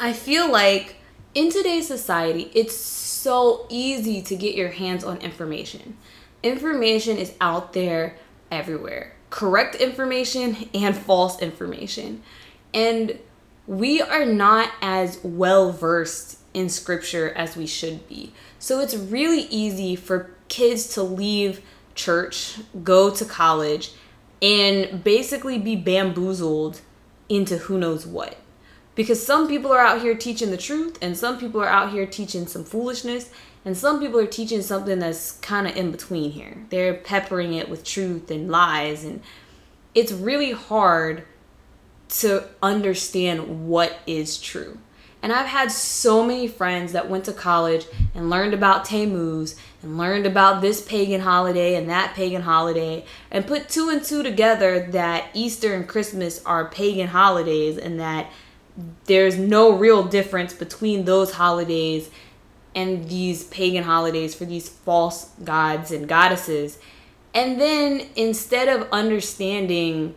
I 0.00 0.14
feel 0.14 0.50
like 0.50 0.96
in 1.34 1.50
today's 1.50 1.86
society, 1.86 2.50
it's 2.54 2.76
so 2.76 3.66
easy 3.68 4.22
to 4.22 4.36
get 4.36 4.54
your 4.54 4.70
hands 4.70 5.04
on 5.04 5.18
information. 5.18 5.96
Information 6.42 7.18
is 7.18 7.34
out 7.40 7.72
there 7.72 8.16
everywhere 8.50 9.14
correct 9.30 9.74
information 9.74 10.68
and 10.74 10.96
false 10.96 11.40
information. 11.40 12.22
And 12.72 13.18
we 13.66 14.00
are 14.00 14.24
not 14.24 14.70
as 14.80 15.20
well 15.22 15.72
versed 15.72 16.38
in 16.54 16.68
scripture 16.68 17.30
as 17.30 17.56
we 17.56 17.66
should 17.66 18.08
be. 18.08 18.32
So 18.58 18.80
it's 18.80 18.96
really 18.96 19.42
easy 19.42 19.96
for 19.96 20.30
kids 20.48 20.94
to 20.94 21.02
leave 21.02 21.60
church, 21.94 22.58
go 22.82 23.10
to 23.10 23.24
college, 23.24 23.92
and 24.40 25.02
basically 25.04 25.58
be 25.58 25.76
bamboozled 25.76 26.80
into 27.28 27.58
who 27.58 27.78
knows 27.78 28.06
what. 28.06 28.36
Because 28.98 29.24
some 29.24 29.46
people 29.46 29.70
are 29.70 29.78
out 29.78 30.02
here 30.02 30.16
teaching 30.16 30.50
the 30.50 30.56
truth, 30.56 30.98
and 31.00 31.16
some 31.16 31.38
people 31.38 31.62
are 31.62 31.68
out 31.68 31.92
here 31.92 32.04
teaching 32.04 32.48
some 32.48 32.64
foolishness, 32.64 33.30
and 33.64 33.76
some 33.76 34.00
people 34.00 34.18
are 34.18 34.26
teaching 34.26 34.60
something 34.60 34.98
that's 34.98 35.38
kind 35.38 35.68
of 35.68 35.76
in 35.76 35.92
between 35.92 36.32
here. 36.32 36.56
They're 36.70 36.94
peppering 36.94 37.54
it 37.54 37.68
with 37.68 37.84
truth 37.84 38.28
and 38.28 38.50
lies, 38.50 39.04
and 39.04 39.20
it's 39.94 40.10
really 40.10 40.50
hard 40.50 41.22
to 42.08 42.48
understand 42.60 43.68
what 43.68 44.00
is 44.04 44.36
true. 44.36 44.78
And 45.22 45.32
I've 45.32 45.46
had 45.46 45.70
so 45.70 46.24
many 46.24 46.48
friends 46.48 46.90
that 46.90 47.08
went 47.08 47.24
to 47.26 47.32
college 47.32 47.86
and 48.16 48.28
learned 48.28 48.52
about 48.52 48.84
Tammuz 48.84 49.54
and 49.80 49.96
learned 49.96 50.26
about 50.26 50.60
this 50.60 50.80
pagan 50.80 51.20
holiday 51.20 51.76
and 51.76 51.88
that 51.88 52.16
pagan 52.16 52.42
holiday 52.42 53.04
and 53.30 53.46
put 53.46 53.68
two 53.68 53.90
and 53.90 54.02
two 54.02 54.24
together 54.24 54.80
that 54.90 55.26
Easter 55.34 55.74
and 55.74 55.88
Christmas 55.88 56.44
are 56.44 56.68
pagan 56.68 57.08
holidays 57.08 57.78
and 57.78 58.00
that 58.00 58.28
there's 59.06 59.36
no 59.36 59.72
real 59.72 60.04
difference 60.04 60.52
between 60.52 61.04
those 61.04 61.32
holidays 61.32 62.10
and 62.74 63.08
these 63.08 63.44
pagan 63.44 63.82
holidays 63.82 64.34
for 64.34 64.44
these 64.44 64.68
false 64.68 65.30
gods 65.42 65.90
and 65.90 66.08
goddesses. 66.08 66.78
And 67.34 67.60
then 67.60 68.08
instead 68.14 68.68
of 68.68 68.88
understanding 68.92 70.14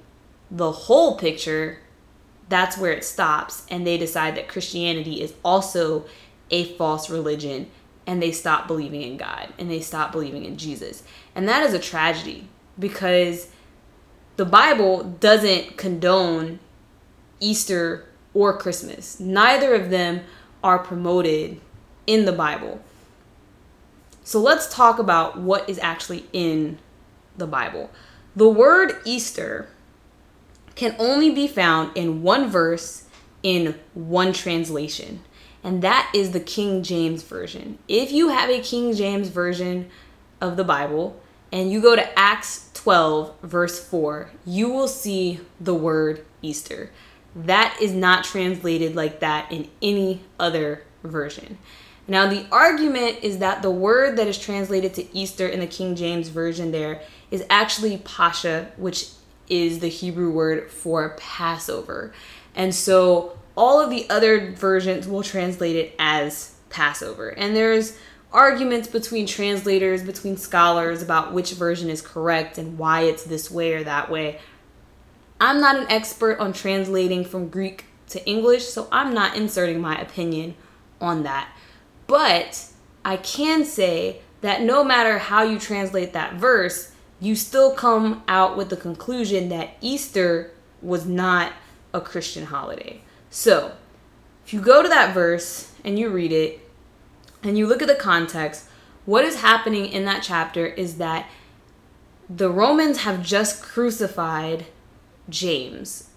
the 0.49 0.71
whole 0.71 1.17
picture, 1.17 1.79
that's 2.49 2.77
where 2.77 2.91
it 2.91 3.03
stops. 3.03 3.65
And 3.71 3.87
they 3.87 3.97
decide 3.97 4.35
that 4.35 4.47
Christianity 4.47 5.21
is 5.21 5.33
also 5.43 6.05
a 6.51 6.65
false 6.75 7.09
religion 7.09 7.71
and 8.05 8.21
they 8.21 8.31
stop 8.31 8.67
believing 8.67 9.01
in 9.01 9.17
God 9.17 9.53
and 9.57 9.71
they 9.71 9.79
stop 9.79 10.11
believing 10.11 10.45
in 10.45 10.57
Jesus. 10.57 11.03
And 11.33 11.47
that 11.47 11.63
is 11.63 11.73
a 11.73 11.79
tragedy 11.79 12.47
because 12.77 13.47
the 14.35 14.45
Bible 14.45 15.03
doesn't 15.03 15.77
condone 15.77 16.59
Easter 17.39 18.07
or 18.33 18.57
Christmas. 18.57 19.19
Neither 19.19 19.73
of 19.73 19.89
them 19.89 20.21
are 20.63 20.79
promoted 20.79 21.59
in 22.07 22.25
the 22.25 22.31
Bible. 22.31 22.81
So 24.23 24.39
let's 24.39 24.73
talk 24.73 24.99
about 24.99 25.39
what 25.39 25.69
is 25.69 25.79
actually 25.79 26.25
in 26.31 26.77
the 27.37 27.47
Bible. 27.47 27.89
The 28.35 28.49
word 28.49 29.01
Easter 29.03 29.69
can 30.75 30.95
only 30.99 31.31
be 31.31 31.47
found 31.47 31.95
in 31.95 32.21
one 32.21 32.49
verse 32.49 33.05
in 33.43 33.75
one 33.93 34.33
translation, 34.33 35.21
and 35.63 35.81
that 35.81 36.11
is 36.13 36.31
the 36.31 36.39
King 36.39 36.83
James 36.83 37.23
Version. 37.23 37.79
If 37.87 38.11
you 38.11 38.29
have 38.29 38.49
a 38.49 38.61
King 38.61 38.93
James 38.93 39.29
Version 39.29 39.89
of 40.39 40.57
the 40.57 40.63
Bible 40.63 41.19
and 41.51 41.71
you 41.71 41.81
go 41.81 41.95
to 41.95 42.19
Acts 42.19 42.69
12, 42.73 43.35
verse 43.43 43.83
4, 43.83 44.31
you 44.45 44.69
will 44.69 44.87
see 44.87 45.39
the 45.59 45.75
word 45.75 46.25
Easter. 46.41 46.91
That 47.35 47.77
is 47.81 47.93
not 47.93 48.23
translated 48.23 48.95
like 48.95 49.19
that 49.21 49.51
in 49.51 49.69
any 49.81 50.21
other 50.39 50.83
version. 51.03 51.57
Now, 52.07 52.27
the 52.27 52.45
argument 52.51 53.19
is 53.21 53.37
that 53.37 53.61
the 53.61 53.71
word 53.71 54.17
that 54.17 54.27
is 54.27 54.37
translated 54.37 54.93
to 54.95 55.15
Easter 55.15 55.47
in 55.47 55.59
the 55.59 55.67
King 55.67 55.95
James 55.95 56.29
Version 56.29 56.71
there 56.71 57.01
is 57.29 57.45
actually 57.49 57.97
Pascha, 57.99 58.71
which 58.75 59.09
is 59.47 59.79
the 59.79 59.87
Hebrew 59.87 60.31
word 60.31 60.69
for 60.71 61.15
Passover. 61.17 62.13
And 62.55 62.73
so 62.75 63.37
all 63.55 63.79
of 63.79 63.89
the 63.89 64.09
other 64.09 64.51
versions 64.51 65.07
will 65.07 65.23
translate 65.23 65.75
it 65.75 65.95
as 65.99 66.55
Passover. 66.69 67.29
And 67.29 67.55
there's 67.55 67.97
arguments 68.33 68.87
between 68.87 69.27
translators, 69.27 70.03
between 70.03 70.37
scholars 70.37 71.01
about 71.01 71.33
which 71.33 71.53
version 71.53 71.89
is 71.89 72.01
correct 72.01 72.57
and 72.57 72.77
why 72.77 73.01
it's 73.01 73.23
this 73.23 73.51
way 73.51 73.73
or 73.73 73.83
that 73.83 74.09
way. 74.09 74.39
I'm 75.41 75.59
not 75.59 75.75
an 75.75 75.87
expert 75.89 76.37
on 76.39 76.53
translating 76.53 77.25
from 77.25 77.49
Greek 77.49 77.85
to 78.09 78.23
English, 78.29 78.67
so 78.67 78.87
I'm 78.91 79.11
not 79.11 79.35
inserting 79.35 79.81
my 79.81 79.99
opinion 79.99 80.53
on 81.01 81.23
that. 81.23 81.49
But 82.05 82.67
I 83.03 83.17
can 83.17 83.65
say 83.65 84.21
that 84.41 84.61
no 84.61 84.83
matter 84.83 85.17
how 85.17 85.41
you 85.41 85.57
translate 85.57 86.13
that 86.13 86.35
verse, 86.35 86.93
you 87.19 87.35
still 87.35 87.73
come 87.73 88.23
out 88.27 88.55
with 88.55 88.69
the 88.69 88.77
conclusion 88.77 89.49
that 89.49 89.71
Easter 89.81 90.51
was 90.79 91.07
not 91.07 91.53
a 91.91 92.01
Christian 92.01 92.45
holiday. 92.45 93.01
So, 93.31 93.71
if 94.45 94.53
you 94.53 94.61
go 94.61 94.83
to 94.83 94.89
that 94.89 95.13
verse 95.13 95.71
and 95.83 95.97
you 95.97 96.09
read 96.09 96.31
it 96.31 96.59
and 97.41 97.57
you 97.57 97.65
look 97.65 97.81
at 97.81 97.87
the 97.87 97.95
context, 97.95 98.67
what 99.05 99.25
is 99.25 99.41
happening 99.41 99.87
in 99.87 100.05
that 100.05 100.21
chapter 100.21 100.67
is 100.67 100.97
that 100.97 101.27
the 102.29 102.51
Romans 102.51 102.99
have 102.99 103.23
just 103.23 103.63
crucified 103.63 104.67
James, 105.31 106.09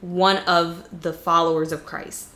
one 0.00 0.38
of 0.38 1.02
the 1.02 1.12
followers 1.12 1.72
of 1.72 1.86
Christ. 1.86 2.28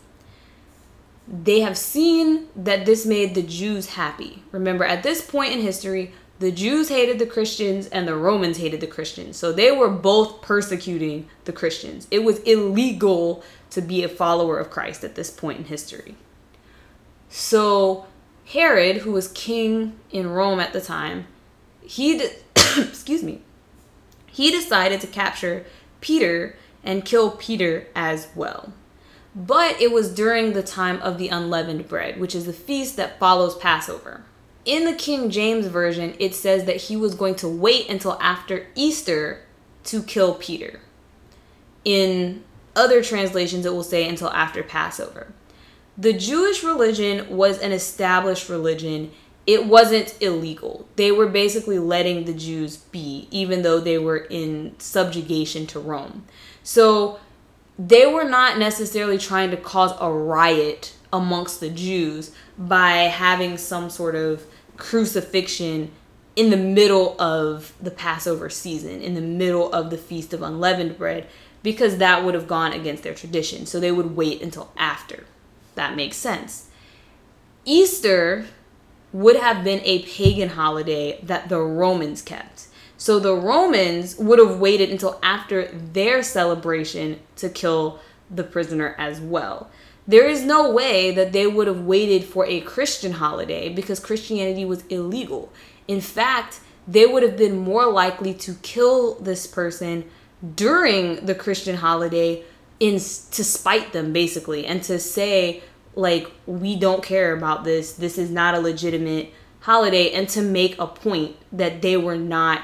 They 1.26 1.60
have 1.60 1.76
seen 1.76 2.48
that 2.56 2.86
this 2.86 3.04
made 3.04 3.34
the 3.34 3.42
Jews 3.42 3.90
happy. 3.90 4.42
Remember, 4.52 4.84
at 4.84 5.02
this 5.02 5.22
point 5.22 5.52
in 5.52 5.60
history, 5.60 6.12
the 6.38 6.50
Jews 6.50 6.88
hated 6.88 7.18
the 7.18 7.26
Christians 7.26 7.86
and 7.86 8.06
the 8.06 8.16
Romans 8.16 8.58
hated 8.58 8.80
the 8.80 8.86
Christians. 8.86 9.36
So 9.36 9.52
they 9.52 9.70
were 9.70 9.88
both 9.88 10.42
persecuting 10.42 11.28
the 11.44 11.52
Christians. 11.52 12.08
It 12.10 12.24
was 12.24 12.40
illegal 12.40 13.42
to 13.70 13.80
be 13.80 14.02
a 14.02 14.08
follower 14.08 14.58
of 14.58 14.70
Christ 14.70 15.04
at 15.04 15.14
this 15.14 15.30
point 15.30 15.58
in 15.58 15.64
history. 15.64 16.16
So 17.28 18.06
Herod, 18.46 18.98
who 18.98 19.12
was 19.12 19.28
king 19.28 19.98
in 20.10 20.28
Rome 20.28 20.60
at 20.60 20.72
the 20.72 20.80
time, 20.80 21.26
he 21.82 22.18
de- 22.18 22.30
excuse 22.76 23.22
me. 23.22 23.40
He 24.26 24.50
decided 24.50 25.00
to 25.00 25.06
capture 25.06 25.64
Peter 26.04 26.54
and 26.84 27.02
kill 27.02 27.30
Peter 27.30 27.86
as 27.96 28.28
well. 28.34 28.74
But 29.34 29.80
it 29.80 29.90
was 29.90 30.14
during 30.14 30.52
the 30.52 30.62
time 30.62 31.00
of 31.00 31.16
the 31.16 31.28
unleavened 31.28 31.88
bread, 31.88 32.20
which 32.20 32.34
is 32.34 32.44
the 32.44 32.52
feast 32.52 32.96
that 32.96 33.18
follows 33.18 33.56
Passover. 33.56 34.22
In 34.66 34.84
the 34.84 34.92
King 34.92 35.30
James 35.30 35.66
Version, 35.66 36.14
it 36.18 36.34
says 36.34 36.64
that 36.66 36.76
he 36.76 36.94
was 36.94 37.14
going 37.14 37.36
to 37.36 37.48
wait 37.48 37.88
until 37.88 38.18
after 38.20 38.66
Easter 38.74 39.40
to 39.84 40.02
kill 40.02 40.34
Peter. 40.34 40.80
In 41.86 42.44
other 42.76 43.02
translations, 43.02 43.64
it 43.64 43.72
will 43.72 43.82
say 43.82 44.06
until 44.06 44.30
after 44.30 44.62
Passover. 44.62 45.32
The 45.96 46.12
Jewish 46.12 46.62
religion 46.62 47.34
was 47.34 47.58
an 47.58 47.72
established 47.72 48.50
religion. 48.50 49.10
It 49.46 49.66
wasn't 49.66 50.16
illegal. 50.22 50.88
They 50.96 51.12
were 51.12 51.26
basically 51.26 51.78
letting 51.78 52.24
the 52.24 52.32
Jews 52.32 52.78
be, 52.78 53.28
even 53.30 53.62
though 53.62 53.78
they 53.78 53.98
were 53.98 54.16
in 54.16 54.74
subjugation 54.78 55.66
to 55.68 55.78
Rome. 55.80 56.24
So 56.62 57.20
they 57.78 58.06
were 58.06 58.24
not 58.24 58.58
necessarily 58.58 59.18
trying 59.18 59.50
to 59.50 59.56
cause 59.56 59.94
a 60.00 60.10
riot 60.10 60.94
amongst 61.12 61.60
the 61.60 61.70
Jews 61.70 62.30
by 62.56 62.92
having 62.92 63.58
some 63.58 63.90
sort 63.90 64.14
of 64.14 64.44
crucifixion 64.76 65.90
in 66.36 66.50
the 66.50 66.56
middle 66.56 67.20
of 67.20 67.72
the 67.80 67.90
Passover 67.90 68.50
season, 68.50 69.00
in 69.00 69.14
the 69.14 69.20
middle 69.20 69.72
of 69.72 69.90
the 69.90 69.98
Feast 69.98 70.32
of 70.32 70.42
Unleavened 70.42 70.98
Bread, 70.98 71.28
because 71.62 71.98
that 71.98 72.24
would 72.24 72.34
have 72.34 72.48
gone 72.48 72.72
against 72.72 73.02
their 73.02 73.14
tradition. 73.14 73.66
So 73.66 73.78
they 73.78 73.92
would 73.92 74.16
wait 74.16 74.42
until 74.42 74.72
after. 74.76 75.24
That 75.74 75.96
makes 75.96 76.16
sense. 76.16 76.68
Easter 77.64 78.46
would 79.14 79.36
have 79.36 79.62
been 79.62 79.80
a 79.84 80.02
pagan 80.02 80.50
holiday 80.50 81.20
that 81.22 81.48
the 81.48 81.60
Romans 81.60 82.20
kept. 82.20 82.66
So 82.96 83.20
the 83.20 83.34
Romans 83.34 84.16
would 84.18 84.40
have 84.40 84.58
waited 84.58 84.90
until 84.90 85.20
after 85.22 85.68
their 85.68 86.22
celebration 86.22 87.20
to 87.36 87.48
kill 87.48 88.00
the 88.28 88.42
prisoner 88.42 88.96
as 88.98 89.20
well. 89.20 89.70
There 90.06 90.28
is 90.28 90.42
no 90.42 90.68
way 90.70 91.12
that 91.12 91.32
they 91.32 91.46
would 91.46 91.68
have 91.68 91.82
waited 91.82 92.24
for 92.24 92.44
a 92.46 92.60
Christian 92.62 93.12
holiday 93.12 93.68
because 93.68 94.00
Christianity 94.00 94.64
was 94.64 94.84
illegal. 94.86 95.52
In 95.86 96.00
fact, 96.00 96.58
they 96.88 97.06
would 97.06 97.22
have 97.22 97.36
been 97.36 97.56
more 97.56 97.86
likely 97.86 98.34
to 98.34 98.54
kill 98.62 99.14
this 99.14 99.46
person 99.46 100.10
during 100.56 101.24
the 101.24 101.36
Christian 101.36 101.76
holiday 101.76 102.42
in 102.80 102.94
to 102.94 103.44
spite 103.44 103.92
them 103.92 104.12
basically 104.12 104.66
and 104.66 104.82
to 104.82 104.98
say 104.98 105.62
like 105.94 106.30
we 106.46 106.76
don't 106.76 107.02
care 107.02 107.36
about 107.36 107.64
this. 107.64 107.92
This 107.92 108.18
is 108.18 108.30
not 108.30 108.54
a 108.54 108.60
legitimate 108.60 109.32
holiday 109.60 110.12
and 110.12 110.28
to 110.28 110.42
make 110.42 110.78
a 110.78 110.86
point 110.86 111.36
that 111.52 111.80
they 111.82 111.96
were 111.96 112.16
not 112.16 112.62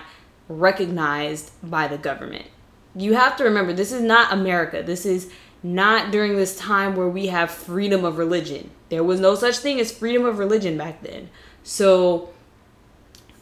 recognized 0.48 1.50
by 1.62 1.88
the 1.88 1.96
government. 1.96 2.46
You 2.94 3.14
have 3.14 3.36
to 3.36 3.44
remember, 3.44 3.72
this 3.72 3.92
is 3.92 4.02
not 4.02 4.32
America. 4.32 4.82
This 4.82 5.06
is 5.06 5.30
not 5.62 6.10
during 6.10 6.36
this 6.36 6.56
time 6.56 6.96
where 6.96 7.08
we 7.08 7.28
have 7.28 7.50
freedom 7.50 8.04
of 8.04 8.18
religion. 8.18 8.70
There 8.88 9.04
was 9.04 9.20
no 9.20 9.34
such 9.34 9.58
thing 9.58 9.78
as 9.78 9.92
freedom 9.92 10.24
of 10.24 10.38
religion 10.38 10.76
back 10.76 11.02
then. 11.02 11.30
So 11.62 12.30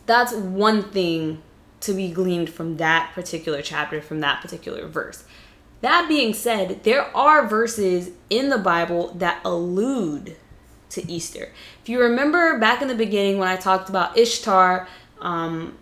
that's 0.07 0.33
one 0.33 0.91
thing 0.91 1.43
to 1.81 1.95
be 1.95 2.11
gleaned 2.11 2.51
from 2.51 2.77
that 2.77 3.13
particular 3.15 3.63
chapter, 3.63 4.01
from 4.03 4.21
that 4.21 4.43
particular 4.43 4.87
verse. 4.87 5.25
That 5.81 6.09
being 6.09 6.35
said, 6.35 6.83
there 6.83 7.17
are 7.17 7.47
verses 7.47 8.11
in 8.31 8.49
the 8.49 8.59
Bible 8.59 9.13
that 9.15 9.41
allude 9.45 10.37
to 10.91 11.11
Easter. 11.11 11.53
If 11.83 11.89
you 11.89 12.01
remember 12.01 12.59
back 12.59 12.83
in 12.83 12.89
the 12.89 12.95
beginning 12.95 13.39
when 13.39 13.49
I 13.49 13.57
talked 13.57 13.89
about 13.89 14.17
Ishtar, 14.19 14.89
um, 15.21 15.77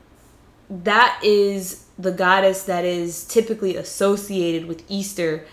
that 0.68 1.20
is 1.22 1.86
the 1.98 2.12
goddess 2.12 2.64
that 2.64 2.84
is 2.84 3.24
typically 3.24 3.76
associated 3.76 4.66
with 4.66 4.84
Easter. 4.88 5.46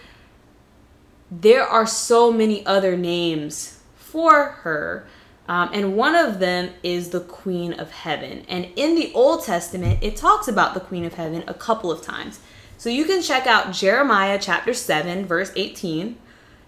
There 1.32 1.64
are 1.64 1.86
so 1.86 2.32
many 2.32 2.66
other 2.66 2.98
names 2.98 3.80
for 3.96 4.44
her. 4.44 5.08
Um, 5.48 5.70
and 5.74 5.96
one 5.96 6.16
of 6.16 6.40
them 6.40 6.72
is 6.84 7.10
the 7.10 7.20
Queen 7.20 7.74
of 7.74 7.92
Heaven. 7.92 8.46
And 8.48 8.68
in 8.76 8.96
the 8.96 9.12
Old 9.14 9.44
Testament, 9.44 10.00
it 10.02 10.16
talks 10.16 10.48
about 10.48 10.74
the 10.74 10.80
Queen 10.80 11.06
of 11.06 11.16
Heaven 11.16 11.44
a 11.48 11.54
couple 11.54 11.92
of 11.92 12.02
times. 12.02 12.40
So 12.78 12.90
you 12.90 13.06
can 13.06 13.22
check 13.22 13.48
out 13.48 13.72
Jeremiah 13.72 14.38
chapter 14.42 14.74
7, 14.74 15.26
verse 15.26 15.52
18, 15.56 16.18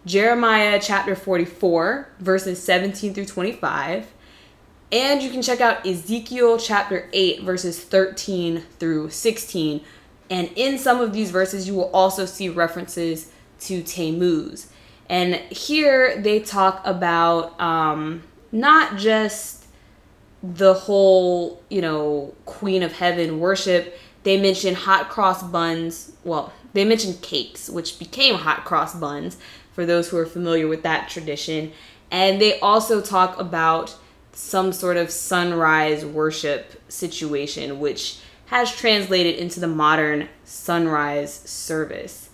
Jeremiah 0.06 0.80
chapter 0.82 1.16
44, 1.16 2.10
verses 2.20 2.62
17 2.64 3.14
through 3.14 3.26
25, 3.26 4.14
and 4.92 5.22
you 5.22 5.30
can 5.30 5.42
check 5.42 5.62
out 5.62 5.86
Ezekiel 5.86 6.58
chapter 6.58 7.10
8, 7.12 7.42
verses 7.42 7.84
13 7.84 8.64
through 8.80 9.10
16. 9.10 9.82
And 10.30 10.50
in 10.56 10.78
some 10.78 11.02
of 11.02 11.12
these 11.12 11.32
verses, 11.32 11.68
you 11.68 11.74
will 11.76 11.92
also 11.92 12.26
see 12.26 12.50
references 12.50 13.32
to 13.62 13.82
Tammuz. 13.84 14.68
And 15.10 15.36
here 15.36 16.20
they 16.22 16.40
talk 16.40 16.82
about 16.86 17.60
um, 17.60 18.24
not 18.52 18.98
just 18.98 19.66
the 20.42 20.74
whole, 20.74 21.62
you 21.70 21.82
know, 21.82 22.34
Queen 22.46 22.84
of 22.84 22.94
Heaven 22.94 23.40
worship. 23.40 23.98
They 24.26 24.42
mention 24.42 24.74
hot 24.74 25.10
cross 25.10 25.44
buns. 25.44 26.12
Well, 26.24 26.52
they 26.74 26.84
mention 26.84 27.14
cakes, 27.22 27.70
which 27.70 28.00
became 28.00 28.36
hot 28.36 28.66
cross 28.66 28.96
buns 28.96 29.38
for 29.72 29.86
those 29.86 30.10
who 30.10 30.18
are 30.18 30.26
familiar 30.26 30.68
with 30.68 30.82
that 30.82 31.08
tradition. 31.10 31.72
And 32.10 32.42
they 32.42 32.60
also 32.60 33.02
talk 33.02 33.40
about 33.40 33.96
some 34.34 34.74
sort 34.74 34.98
of 34.98 35.12
sunrise 35.12 36.04
worship 36.04 36.82
situation, 36.90 37.80
which 37.80 38.20
has 38.48 38.76
translated 38.76 39.36
into 39.36 39.60
the 39.60 39.68
modern 39.68 40.28
sunrise 40.44 41.32
service. 41.32 42.30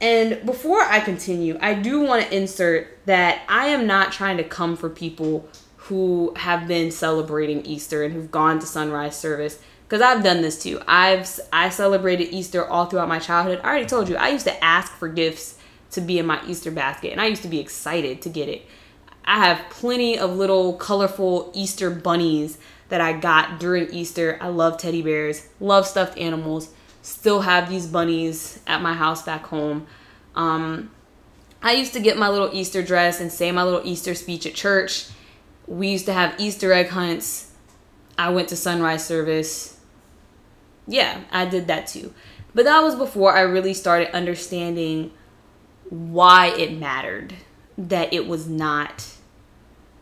And 0.00 0.44
before 0.46 0.80
I 0.80 1.00
continue, 1.00 1.58
I 1.60 1.74
do 1.74 2.00
want 2.00 2.24
to 2.24 2.34
insert 2.34 2.98
that 3.04 3.42
I 3.46 3.66
am 3.66 3.86
not 3.86 4.10
trying 4.10 4.38
to 4.38 4.44
come 4.44 4.74
for 4.74 4.88
people 4.88 5.48
who 5.76 6.32
have 6.36 6.66
been 6.66 6.90
celebrating 6.90 7.64
Easter 7.66 8.02
and 8.02 8.14
who've 8.14 8.30
gone 8.30 8.58
to 8.58 8.66
sunrise 8.66 9.18
service 9.18 9.58
because 9.86 10.00
I've 10.00 10.22
done 10.24 10.42
this 10.42 10.62
too. 10.62 10.80
I've 10.86 11.40
I 11.52 11.68
celebrated 11.68 12.32
Easter 12.32 12.66
all 12.66 12.86
throughout 12.86 13.08
my 13.08 13.18
childhood. 13.18 13.60
I 13.62 13.68
already 13.68 13.86
told 13.86 14.08
you 14.08 14.16
I 14.16 14.28
used 14.28 14.46
to 14.46 14.64
ask 14.64 14.92
for 14.92 15.08
gifts 15.08 15.58
to 15.92 16.00
be 16.00 16.18
in 16.18 16.26
my 16.26 16.44
Easter 16.46 16.70
basket 16.70 17.12
and 17.12 17.20
I 17.20 17.26
used 17.26 17.42
to 17.42 17.48
be 17.48 17.60
excited 17.60 18.22
to 18.22 18.28
get 18.28 18.48
it. 18.48 18.66
I 19.24 19.44
have 19.44 19.70
plenty 19.70 20.18
of 20.18 20.36
little 20.36 20.74
colorful 20.74 21.50
Easter 21.54 21.90
bunnies 21.90 22.58
that 22.88 23.00
I 23.00 23.12
got 23.12 23.58
during 23.58 23.92
Easter. 23.92 24.38
I 24.40 24.48
love 24.48 24.78
teddy 24.78 25.02
bears, 25.02 25.48
love 25.60 25.86
stuffed 25.86 26.18
animals. 26.18 26.70
Still 27.02 27.42
have 27.42 27.68
these 27.68 27.86
bunnies 27.86 28.60
at 28.66 28.82
my 28.82 28.94
house 28.94 29.22
back 29.22 29.44
home. 29.46 29.86
Um, 30.34 30.90
I 31.62 31.72
used 31.72 31.92
to 31.94 32.00
get 32.00 32.18
my 32.18 32.28
little 32.28 32.50
Easter 32.52 32.82
dress 32.82 33.20
and 33.20 33.30
say 33.32 33.50
my 33.52 33.62
little 33.62 33.82
Easter 33.84 34.14
speech 34.14 34.46
at 34.46 34.54
church. 34.54 35.08
We 35.66 35.88
used 35.88 36.06
to 36.06 36.12
have 36.12 36.38
Easter 36.38 36.72
egg 36.72 36.88
hunts. 36.88 37.50
I 38.16 38.30
went 38.30 38.48
to 38.48 38.56
sunrise 38.56 39.04
service. 39.04 39.78
Yeah, 40.86 41.22
I 41.30 41.46
did 41.46 41.66
that 41.68 41.86
too. 41.86 42.12
But 42.54 42.64
that 42.66 42.80
was 42.82 42.94
before 42.94 43.36
I 43.36 43.40
really 43.40 43.74
started 43.74 44.14
understanding 44.14 45.10
why 45.90 46.48
it 46.48 46.72
mattered 46.78 47.34
that 47.76 48.12
it 48.12 48.26
was 48.26 48.48
not 48.48 49.06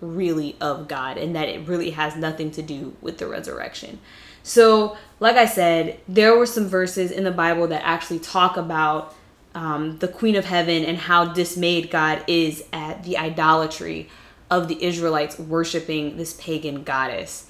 really 0.01 0.57
of 0.61 0.89
God 0.89 1.17
and 1.17 1.35
that 1.35 1.49
it 1.49 1.67
really 1.67 1.91
has 1.91 2.17
nothing 2.17 2.51
to 2.53 2.63
do 2.63 2.95
with 3.01 3.19
the 3.19 3.27
resurrection. 3.27 4.01
So, 4.43 4.97
like 5.21 5.37
I 5.37 5.47
said, 5.47 6.01
there 6.09 6.37
were 6.37 6.47
some 6.47 6.67
verses 6.67 7.11
in 7.11 7.25
the 7.25 7.31
Bible 7.31 7.69
that 7.69 7.83
actually 7.85 8.19
talk 8.19 8.57
about 8.57 9.15
um, 9.55 9.99
the 9.99 10.09
Queen 10.09 10.35
of 10.35 10.45
Heaven 10.45 10.85
and 10.85 10.99
how 10.99 11.33
dismayed 11.33 11.91
God 11.91 12.25
is 12.27 12.65
at 12.73 13.05
the 13.05 13.17
idolatry 13.17 14.09
of 14.51 14.69
the 14.69 14.83
Israelites 14.83 15.39
worshiping 15.39 16.17
this 16.17 16.35
pagan 16.35 16.83
goddess. 16.83 17.47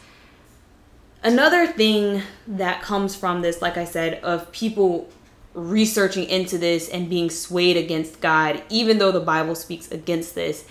Another 1.24 1.68
thing 1.68 2.22
that 2.48 2.82
comes 2.82 3.14
from 3.14 3.42
this, 3.42 3.62
like 3.62 3.76
I 3.76 3.84
said, 3.84 4.14
of 4.24 4.50
people 4.50 5.08
researching 5.54 6.28
into 6.28 6.58
this 6.58 6.88
and 6.88 7.08
being 7.08 7.30
swayed 7.30 7.76
against 7.76 8.20
God, 8.20 8.62
even 8.68 8.98
though 8.98 9.12
the 9.12 9.20
Bible 9.20 9.54
speaks 9.54 9.90
against 9.92 10.34
this, 10.34 10.64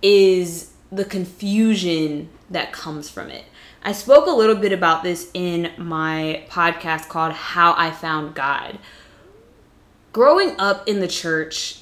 is 0.00 0.72
the 0.90 1.04
confusion 1.04 2.30
that 2.50 2.72
comes 2.72 3.08
from 3.08 3.30
it. 3.30 3.44
I 3.84 3.92
spoke 3.92 4.26
a 4.26 4.30
little 4.30 4.56
bit 4.56 4.72
about 4.72 5.02
this 5.02 5.30
in 5.34 5.70
my 5.76 6.44
podcast 6.48 7.08
called 7.08 7.32
How 7.32 7.74
I 7.76 7.90
Found 7.90 8.34
God. 8.34 8.78
Growing 10.12 10.58
up 10.58 10.88
in 10.88 11.00
the 11.00 11.08
church, 11.08 11.80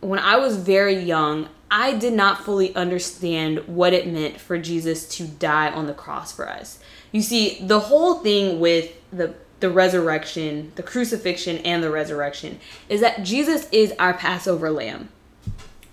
when 0.00 0.18
I 0.18 0.36
was 0.36 0.56
very 0.56 0.98
young, 0.98 1.48
I 1.72 1.94
did 1.94 2.12
not 2.12 2.44
fully 2.44 2.74
understand 2.74 3.66
what 3.66 3.94
it 3.94 4.06
meant 4.06 4.38
for 4.38 4.58
Jesus 4.58 5.08
to 5.16 5.26
die 5.26 5.70
on 5.72 5.86
the 5.86 5.94
cross 5.94 6.30
for 6.30 6.46
us. 6.46 6.78
You 7.12 7.22
see, 7.22 7.58
the 7.62 7.80
whole 7.80 8.16
thing 8.16 8.60
with 8.60 8.92
the 9.10 9.34
the 9.60 9.70
resurrection, 9.70 10.72
the 10.74 10.82
crucifixion 10.82 11.58
and 11.58 11.82
the 11.82 11.90
resurrection 11.90 12.58
is 12.88 13.00
that 13.00 13.22
Jesus 13.22 13.68
is 13.70 13.94
our 13.98 14.12
Passover 14.12 14.70
lamb. 14.70 15.08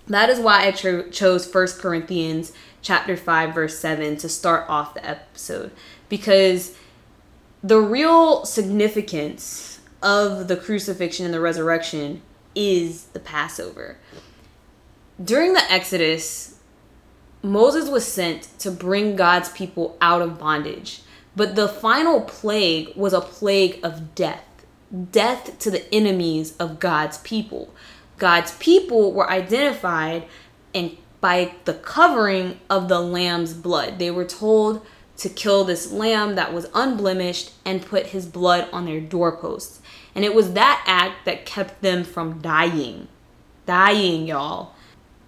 That 0.08 0.28
is 0.28 0.40
why 0.40 0.66
I 0.66 0.72
cho- 0.72 1.08
chose 1.08 1.46
First 1.46 1.78
Corinthians 1.78 2.52
chapter 2.82 3.16
5 3.16 3.54
verse 3.54 3.78
7 3.78 4.16
to 4.18 4.28
start 4.28 4.68
off 4.68 4.94
the 4.94 5.06
episode 5.06 5.70
because 6.08 6.76
the 7.62 7.80
real 7.80 8.44
significance 8.44 9.80
of 10.02 10.48
the 10.48 10.56
crucifixion 10.56 11.26
and 11.26 11.32
the 11.32 11.40
resurrection 11.40 12.22
is 12.56 13.04
the 13.04 13.20
Passover. 13.20 13.98
During 15.22 15.52
the 15.52 15.72
Exodus, 15.72 16.58
Moses 17.42 17.88
was 17.88 18.06
sent 18.06 18.48
to 18.60 18.70
bring 18.70 19.16
God's 19.16 19.50
people 19.50 19.96
out 20.00 20.22
of 20.22 20.38
bondage. 20.38 21.02
But 21.36 21.54
the 21.54 21.68
final 21.68 22.22
plague 22.22 22.92
was 22.96 23.12
a 23.12 23.20
plague 23.20 23.80
of 23.82 24.14
death 24.14 24.44
death 25.12 25.58
to 25.60 25.70
the 25.70 25.92
enemies 25.94 26.56
of 26.56 26.80
God's 26.80 27.18
people. 27.18 27.72
God's 28.18 28.52
people 28.56 29.12
were 29.12 29.30
identified 29.30 30.24
and 30.74 30.96
by 31.20 31.54
the 31.64 31.74
covering 31.74 32.58
of 32.68 32.88
the 32.88 33.00
lamb's 33.00 33.54
blood. 33.54 33.98
They 33.98 34.10
were 34.10 34.24
told 34.24 34.84
to 35.18 35.28
kill 35.28 35.64
this 35.64 35.92
lamb 35.92 36.34
that 36.34 36.52
was 36.52 36.68
unblemished 36.74 37.52
and 37.64 37.84
put 37.84 38.06
his 38.06 38.26
blood 38.26 38.68
on 38.72 38.86
their 38.86 39.00
doorposts. 39.00 39.80
And 40.14 40.24
it 40.24 40.34
was 40.34 40.54
that 40.54 40.82
act 40.86 41.24
that 41.26 41.44
kept 41.44 41.82
them 41.82 42.04
from 42.04 42.40
dying. 42.40 43.08
Dying, 43.66 44.26
y'all. 44.26 44.74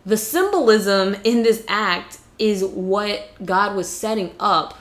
The 0.04 0.16
symbolism 0.16 1.16
in 1.24 1.42
this 1.42 1.64
act 1.68 2.18
is 2.38 2.64
what 2.64 3.30
God 3.44 3.76
was 3.76 3.88
setting 3.88 4.34
up 4.40 4.78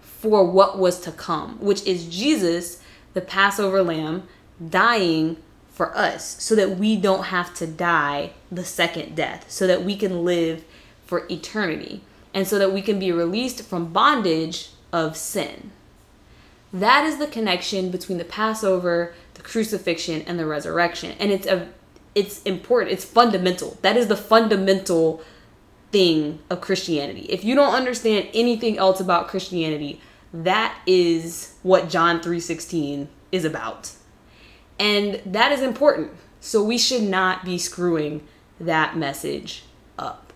for 0.00 0.44
what 0.44 0.78
was 0.78 1.00
to 1.00 1.12
come, 1.12 1.58
which 1.60 1.84
is 1.84 2.08
Jesus, 2.08 2.80
the 3.12 3.20
Passover 3.20 3.82
lamb, 3.82 4.24
dying 4.66 5.36
for 5.70 5.94
us 5.94 6.42
so 6.42 6.54
that 6.54 6.78
we 6.78 6.96
don't 6.96 7.24
have 7.24 7.52
to 7.54 7.66
die 7.66 8.32
the 8.50 8.64
second 8.64 9.14
death, 9.14 9.50
so 9.50 9.66
that 9.66 9.84
we 9.84 9.94
can 9.94 10.24
live 10.24 10.64
for 11.04 11.26
eternity, 11.30 12.00
and 12.32 12.48
so 12.48 12.58
that 12.58 12.72
we 12.72 12.80
can 12.80 12.98
be 12.98 13.12
released 13.12 13.62
from 13.62 13.92
bondage 13.92 14.70
of 14.90 15.16
sin. 15.16 15.70
That 16.72 17.04
is 17.04 17.18
the 17.18 17.26
connection 17.26 17.90
between 17.90 18.16
the 18.16 18.24
Passover, 18.24 19.14
the 19.34 19.42
crucifixion, 19.42 20.22
and 20.22 20.38
the 20.38 20.46
resurrection. 20.46 21.14
And 21.20 21.30
it's 21.30 21.46
a 21.46 21.68
it's 22.16 22.42
important, 22.42 22.92
it's 22.92 23.04
fundamental. 23.04 23.76
That 23.82 23.96
is 23.96 24.08
the 24.08 24.16
fundamental 24.16 25.22
thing 25.92 26.40
of 26.50 26.60
Christianity. 26.62 27.26
If 27.28 27.44
you 27.44 27.54
don't 27.54 27.74
understand 27.74 28.28
anything 28.32 28.78
else 28.78 28.98
about 28.98 29.28
Christianity, 29.28 30.00
that 30.32 30.76
is 30.86 31.54
what 31.62 31.90
John 31.90 32.20
3:16 32.20 33.08
is 33.30 33.44
about. 33.44 33.92
And 34.78 35.20
that 35.26 35.52
is 35.52 35.60
important. 35.60 36.12
So 36.40 36.62
we 36.62 36.78
should 36.78 37.02
not 37.02 37.44
be 37.44 37.58
screwing 37.58 38.26
that 38.58 38.96
message 38.96 39.64
up. 39.98 40.32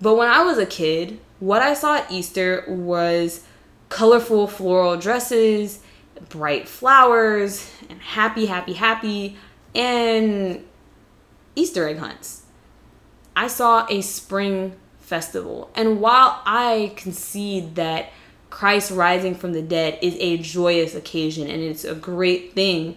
But 0.00 0.16
when 0.16 0.28
I 0.28 0.42
was 0.42 0.58
a 0.58 0.66
kid, 0.66 1.18
what 1.40 1.62
I 1.62 1.72
saw 1.72 1.96
at 1.96 2.10
Easter 2.10 2.64
was 2.68 3.40
colorful 3.88 4.46
floral 4.46 4.96
dresses, 4.98 5.80
bright 6.28 6.68
flowers, 6.68 7.70
and 7.88 8.00
happy, 8.00 8.46
happy, 8.46 8.74
happy, 8.74 9.36
and 9.74 10.64
Easter 11.54 11.88
egg 11.88 11.98
hunts. 11.98 12.42
I 13.34 13.46
saw 13.46 13.86
a 13.88 14.00
spring 14.02 14.76
festival. 15.00 15.70
And 15.74 16.00
while 16.00 16.40
I 16.46 16.92
concede 16.96 17.74
that 17.74 18.10
Christ 18.50 18.90
rising 18.90 19.34
from 19.34 19.52
the 19.52 19.62
dead 19.62 19.98
is 20.02 20.16
a 20.18 20.38
joyous 20.38 20.94
occasion 20.94 21.48
and 21.48 21.62
it's 21.62 21.84
a 21.84 21.94
great 21.94 22.54
thing, 22.54 22.96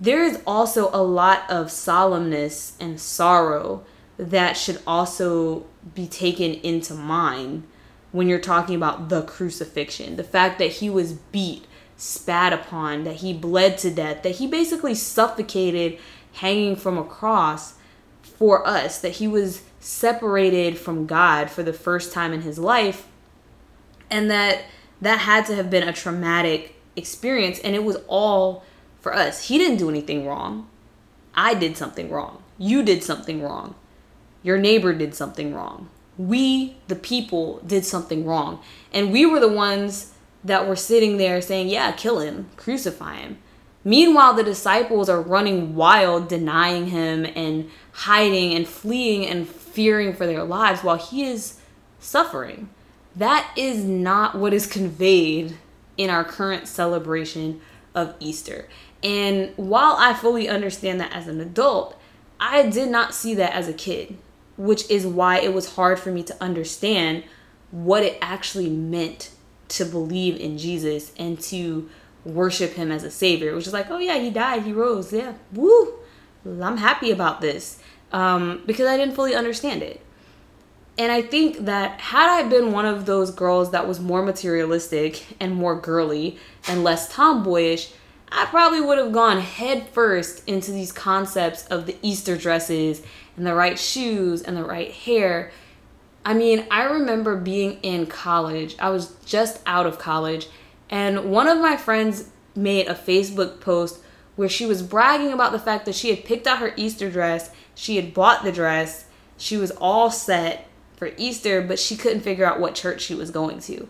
there 0.00 0.24
is 0.24 0.40
also 0.46 0.90
a 0.92 1.02
lot 1.02 1.48
of 1.48 1.66
solemnness 1.68 2.72
and 2.80 3.00
sorrow 3.00 3.84
that 4.16 4.56
should 4.56 4.80
also 4.86 5.64
be 5.94 6.06
taken 6.06 6.54
into 6.54 6.94
mind 6.94 7.64
when 8.10 8.28
you're 8.28 8.38
talking 8.38 8.74
about 8.74 9.08
the 9.08 9.22
crucifixion. 9.22 10.16
The 10.16 10.24
fact 10.24 10.58
that 10.58 10.72
he 10.72 10.90
was 10.90 11.12
beat, 11.12 11.66
spat 11.96 12.52
upon, 12.52 13.04
that 13.04 13.16
he 13.16 13.32
bled 13.32 13.78
to 13.78 13.90
death, 13.90 14.22
that 14.22 14.36
he 14.36 14.46
basically 14.46 14.94
suffocated 14.94 15.98
hanging 16.34 16.76
from 16.76 16.98
a 16.98 17.04
cross 17.04 17.74
for 18.42 18.66
us, 18.66 18.98
that 18.98 19.12
he 19.12 19.28
was 19.28 19.62
separated 19.78 20.76
from 20.76 21.06
God 21.06 21.48
for 21.48 21.62
the 21.62 21.72
first 21.72 22.12
time 22.12 22.32
in 22.32 22.42
his 22.42 22.58
life, 22.58 23.06
and 24.10 24.28
that 24.32 24.64
that 25.00 25.20
had 25.20 25.46
to 25.46 25.54
have 25.54 25.70
been 25.70 25.86
a 25.86 25.92
traumatic 25.92 26.74
experience 26.96 27.60
and 27.60 27.76
it 27.76 27.84
was 27.84 27.98
all 28.08 28.64
for 29.00 29.14
us. 29.14 29.46
He 29.46 29.58
didn't 29.58 29.76
do 29.76 29.88
anything 29.88 30.26
wrong. 30.26 30.68
I 31.36 31.54
did 31.54 31.76
something 31.76 32.10
wrong. 32.10 32.42
You 32.58 32.82
did 32.82 33.04
something 33.04 33.40
wrong. 33.40 33.76
Your 34.42 34.58
neighbor 34.58 34.92
did 34.92 35.14
something 35.14 35.54
wrong. 35.54 35.88
We, 36.18 36.78
the 36.88 36.96
people, 36.96 37.60
did 37.64 37.84
something 37.84 38.26
wrong. 38.26 38.60
And 38.92 39.12
we 39.12 39.24
were 39.24 39.38
the 39.38 39.46
ones 39.46 40.14
that 40.42 40.66
were 40.66 40.74
sitting 40.74 41.16
there 41.16 41.40
saying, 41.40 41.68
Yeah, 41.68 41.92
kill 41.92 42.18
him, 42.18 42.48
crucify 42.56 43.18
him. 43.18 43.38
Meanwhile, 43.84 44.34
the 44.34 44.44
disciples 44.44 45.08
are 45.08 45.20
running 45.20 45.74
wild, 45.74 46.28
denying 46.28 46.88
him 46.88 47.24
and 47.24 47.68
hiding 47.92 48.54
and 48.54 48.66
fleeing 48.66 49.26
and 49.26 49.48
fearing 49.48 50.14
for 50.14 50.26
their 50.26 50.44
lives 50.44 50.82
while 50.82 50.96
he 50.96 51.24
is 51.24 51.60
suffering. 52.00 52.68
That 53.14 53.52
is 53.56 53.84
not 53.84 54.34
what 54.34 54.54
is 54.54 54.66
conveyed 54.66 55.56
in 55.96 56.10
our 56.10 56.24
current 56.24 56.66
celebration 56.66 57.60
of 57.94 58.14
Easter. 58.18 58.68
And 59.02 59.52
while 59.56 59.96
I 59.98 60.14
fully 60.14 60.48
understand 60.48 61.00
that 61.00 61.12
as 61.12 61.28
an 61.28 61.40
adult, 61.40 61.98
I 62.40 62.68
did 62.68 62.88
not 62.88 63.14
see 63.14 63.34
that 63.34 63.52
as 63.52 63.68
a 63.68 63.72
kid, 63.72 64.16
which 64.56 64.88
is 64.90 65.06
why 65.06 65.40
it 65.40 65.52
was 65.52 65.74
hard 65.74 66.00
for 66.00 66.10
me 66.10 66.22
to 66.24 66.42
understand 66.42 67.24
what 67.70 68.02
it 68.02 68.18
actually 68.20 68.70
meant 68.70 69.30
to 69.68 69.84
believe 69.84 70.38
in 70.38 70.58
Jesus 70.58 71.12
and 71.18 71.40
to 71.40 71.88
worship 72.24 72.72
him 72.72 72.90
as 72.90 73.04
a 73.04 73.10
savior. 73.10 73.50
It 73.50 73.54
was 73.54 73.64
just 73.64 73.74
like, 73.74 73.90
oh 73.90 73.98
yeah, 73.98 74.18
he 74.18 74.30
died, 74.30 74.62
he 74.62 74.72
rose, 74.72 75.12
yeah, 75.12 75.34
woo, 75.52 75.94
I'm 76.44 76.76
happy 76.76 77.10
about 77.10 77.40
this 77.40 77.81
um, 78.12 78.62
because 78.66 78.86
I 78.86 78.96
didn't 78.96 79.14
fully 79.14 79.34
understand 79.34 79.82
it. 79.82 80.00
And 80.98 81.10
I 81.10 81.22
think 81.22 81.64
that 81.64 82.00
had 82.00 82.28
I 82.28 82.48
been 82.48 82.72
one 82.72 82.84
of 82.84 83.06
those 83.06 83.30
girls 83.30 83.70
that 83.70 83.88
was 83.88 83.98
more 83.98 84.22
materialistic 84.22 85.24
and 85.40 85.54
more 85.54 85.74
girly 85.74 86.38
and 86.68 86.84
less 86.84 87.12
tomboyish, 87.12 87.92
I 88.30 88.46
probably 88.46 88.80
would 88.80 88.98
have 88.98 89.12
gone 89.12 89.40
head 89.40 89.88
first 89.88 90.46
into 90.46 90.70
these 90.70 90.92
concepts 90.92 91.66
of 91.66 91.86
the 91.86 91.96
Easter 92.02 92.36
dresses 92.36 93.02
and 93.36 93.46
the 93.46 93.54
right 93.54 93.78
shoes 93.78 94.42
and 94.42 94.56
the 94.56 94.64
right 94.64 94.90
hair. 94.90 95.50
I 96.24 96.34
mean, 96.34 96.66
I 96.70 96.84
remember 96.84 97.36
being 97.36 97.78
in 97.82 98.06
college. 98.06 98.76
I 98.78 98.90
was 98.90 99.14
just 99.24 99.60
out 99.66 99.86
of 99.86 99.98
college, 99.98 100.46
and 100.88 101.30
one 101.30 101.48
of 101.48 101.58
my 101.58 101.76
friends 101.76 102.30
made 102.54 102.86
a 102.86 102.94
Facebook 102.94 103.60
post 103.60 103.98
where 104.36 104.48
she 104.48 104.66
was 104.66 104.82
bragging 104.82 105.32
about 105.32 105.52
the 105.52 105.58
fact 105.58 105.84
that 105.86 105.94
she 105.94 106.10
had 106.10 106.24
picked 106.24 106.46
out 106.46 106.58
her 106.58 106.72
Easter 106.76 107.10
dress, 107.10 107.50
she 107.74 107.96
had 107.96 108.14
bought 108.14 108.44
the 108.44 108.52
dress, 108.52 109.06
she 109.36 109.56
was 109.56 109.70
all 109.72 110.10
set, 110.10 110.68
for 111.02 111.10
Easter, 111.16 111.60
but 111.60 111.80
she 111.80 111.96
couldn't 111.96 112.20
figure 112.20 112.44
out 112.44 112.60
what 112.60 112.76
church 112.76 113.00
she 113.00 113.12
was 113.12 113.32
going 113.32 113.58
to. 113.58 113.88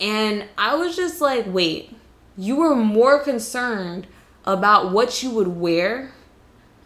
And 0.00 0.46
I 0.58 0.74
was 0.74 0.96
just 0.96 1.20
like, 1.20 1.44
wait, 1.46 1.94
you 2.36 2.56
were 2.56 2.74
more 2.74 3.20
concerned 3.20 4.08
about 4.44 4.90
what 4.90 5.22
you 5.22 5.30
would 5.30 5.46
wear 5.46 6.10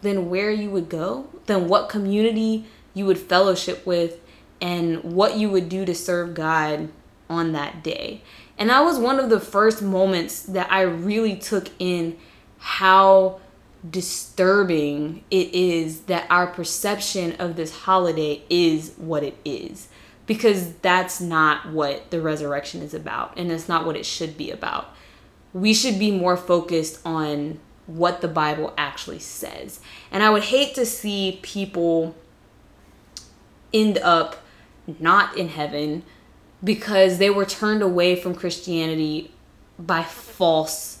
than 0.03 0.29
where 0.29 0.51
you 0.51 0.69
would 0.69 0.87
go, 0.87 1.29
than 1.47 1.67
what 1.67 1.89
community 1.89 2.67
you 2.93 3.07
would 3.07 3.17
fellowship 3.17 3.83
with, 3.87 4.19
and 4.61 5.03
what 5.03 5.35
you 5.35 5.49
would 5.49 5.67
do 5.67 5.83
to 5.83 5.95
serve 5.95 6.35
God 6.35 6.89
on 7.27 7.51
that 7.53 7.81
day. 7.81 8.21
And 8.59 8.69
that 8.69 8.81
was 8.81 8.99
one 8.99 9.19
of 9.19 9.31
the 9.31 9.39
first 9.39 9.81
moments 9.81 10.43
that 10.43 10.71
I 10.71 10.81
really 10.81 11.35
took 11.35 11.69
in 11.79 12.19
how 12.59 13.41
disturbing 13.89 15.23
it 15.29 15.53
is 15.53 16.01
that 16.01 16.25
our 16.29 16.47
perception 16.47 17.33
of 17.33 17.55
this 17.55 17.79
holiday 17.81 18.43
is 18.49 18.93
what 18.97 19.23
it 19.23 19.37
is. 19.43 19.87
Because 20.25 20.73
that's 20.77 21.21
not 21.21 21.71
what 21.71 22.09
the 22.09 22.19
resurrection 22.19 22.81
is 22.81 22.95
about, 22.95 23.37
and 23.37 23.51
it's 23.51 23.69
not 23.69 23.85
what 23.85 23.95
it 23.95 24.07
should 24.07 24.37
be 24.37 24.49
about. 24.49 24.87
We 25.53 25.73
should 25.73 25.99
be 25.99 26.09
more 26.09 26.35
focused 26.35 26.99
on 27.05 27.59
what 27.85 28.21
the 28.21 28.27
Bible 28.27 28.73
actually 28.77 29.19
says. 29.19 29.79
And 30.11 30.23
I 30.23 30.31
would 30.31 30.45
hate 30.45 30.73
to 30.75 30.85
see 30.85 31.39
people 31.43 32.15
end 33.71 33.99
up 33.99 34.37
not 34.99 35.37
in 35.37 35.49
heaven 35.49 36.03
because 36.63 37.19
they 37.19 37.29
were 37.29 37.45
turned 37.45 37.83
away 37.83 38.15
from 38.15 38.33
Christianity 38.33 39.31
by 39.77 40.03
false 40.03 40.94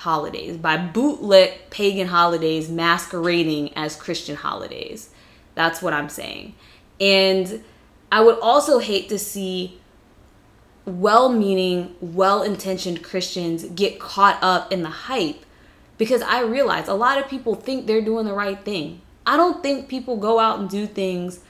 holidays, 0.00 0.56
by 0.56 0.78
bootleg 0.78 1.68
pagan 1.68 2.06
holidays 2.06 2.70
masquerading 2.70 3.70
as 3.76 3.96
Christian 3.96 4.34
holidays. 4.34 5.10
That's 5.54 5.82
what 5.82 5.92
I'm 5.92 6.08
saying. 6.08 6.54
And 6.98 7.62
I 8.10 8.22
would 8.22 8.38
also 8.40 8.78
hate 8.78 9.10
to 9.10 9.18
see 9.18 9.78
well 10.86 11.28
meaning, 11.28 11.94
well 12.00 12.42
intentioned 12.42 13.04
Christians 13.04 13.64
get 13.64 14.00
caught 14.00 14.38
up 14.42 14.72
in 14.72 14.82
the 14.82 14.88
hype 14.88 15.44
because 15.98 16.22
I 16.22 16.40
realize 16.40 16.88
a 16.88 16.94
lot 16.94 17.18
of 17.18 17.28
people 17.28 17.54
think 17.54 17.86
they're 17.86 18.00
doing 18.00 18.24
the 18.24 18.32
right 18.32 18.58
thing. 18.64 19.02
I 19.26 19.36
don't 19.36 19.62
think 19.62 19.88
people 19.88 20.16
go 20.16 20.38
out 20.38 20.58
and 20.58 20.70
do 20.70 20.86
things 20.86 21.40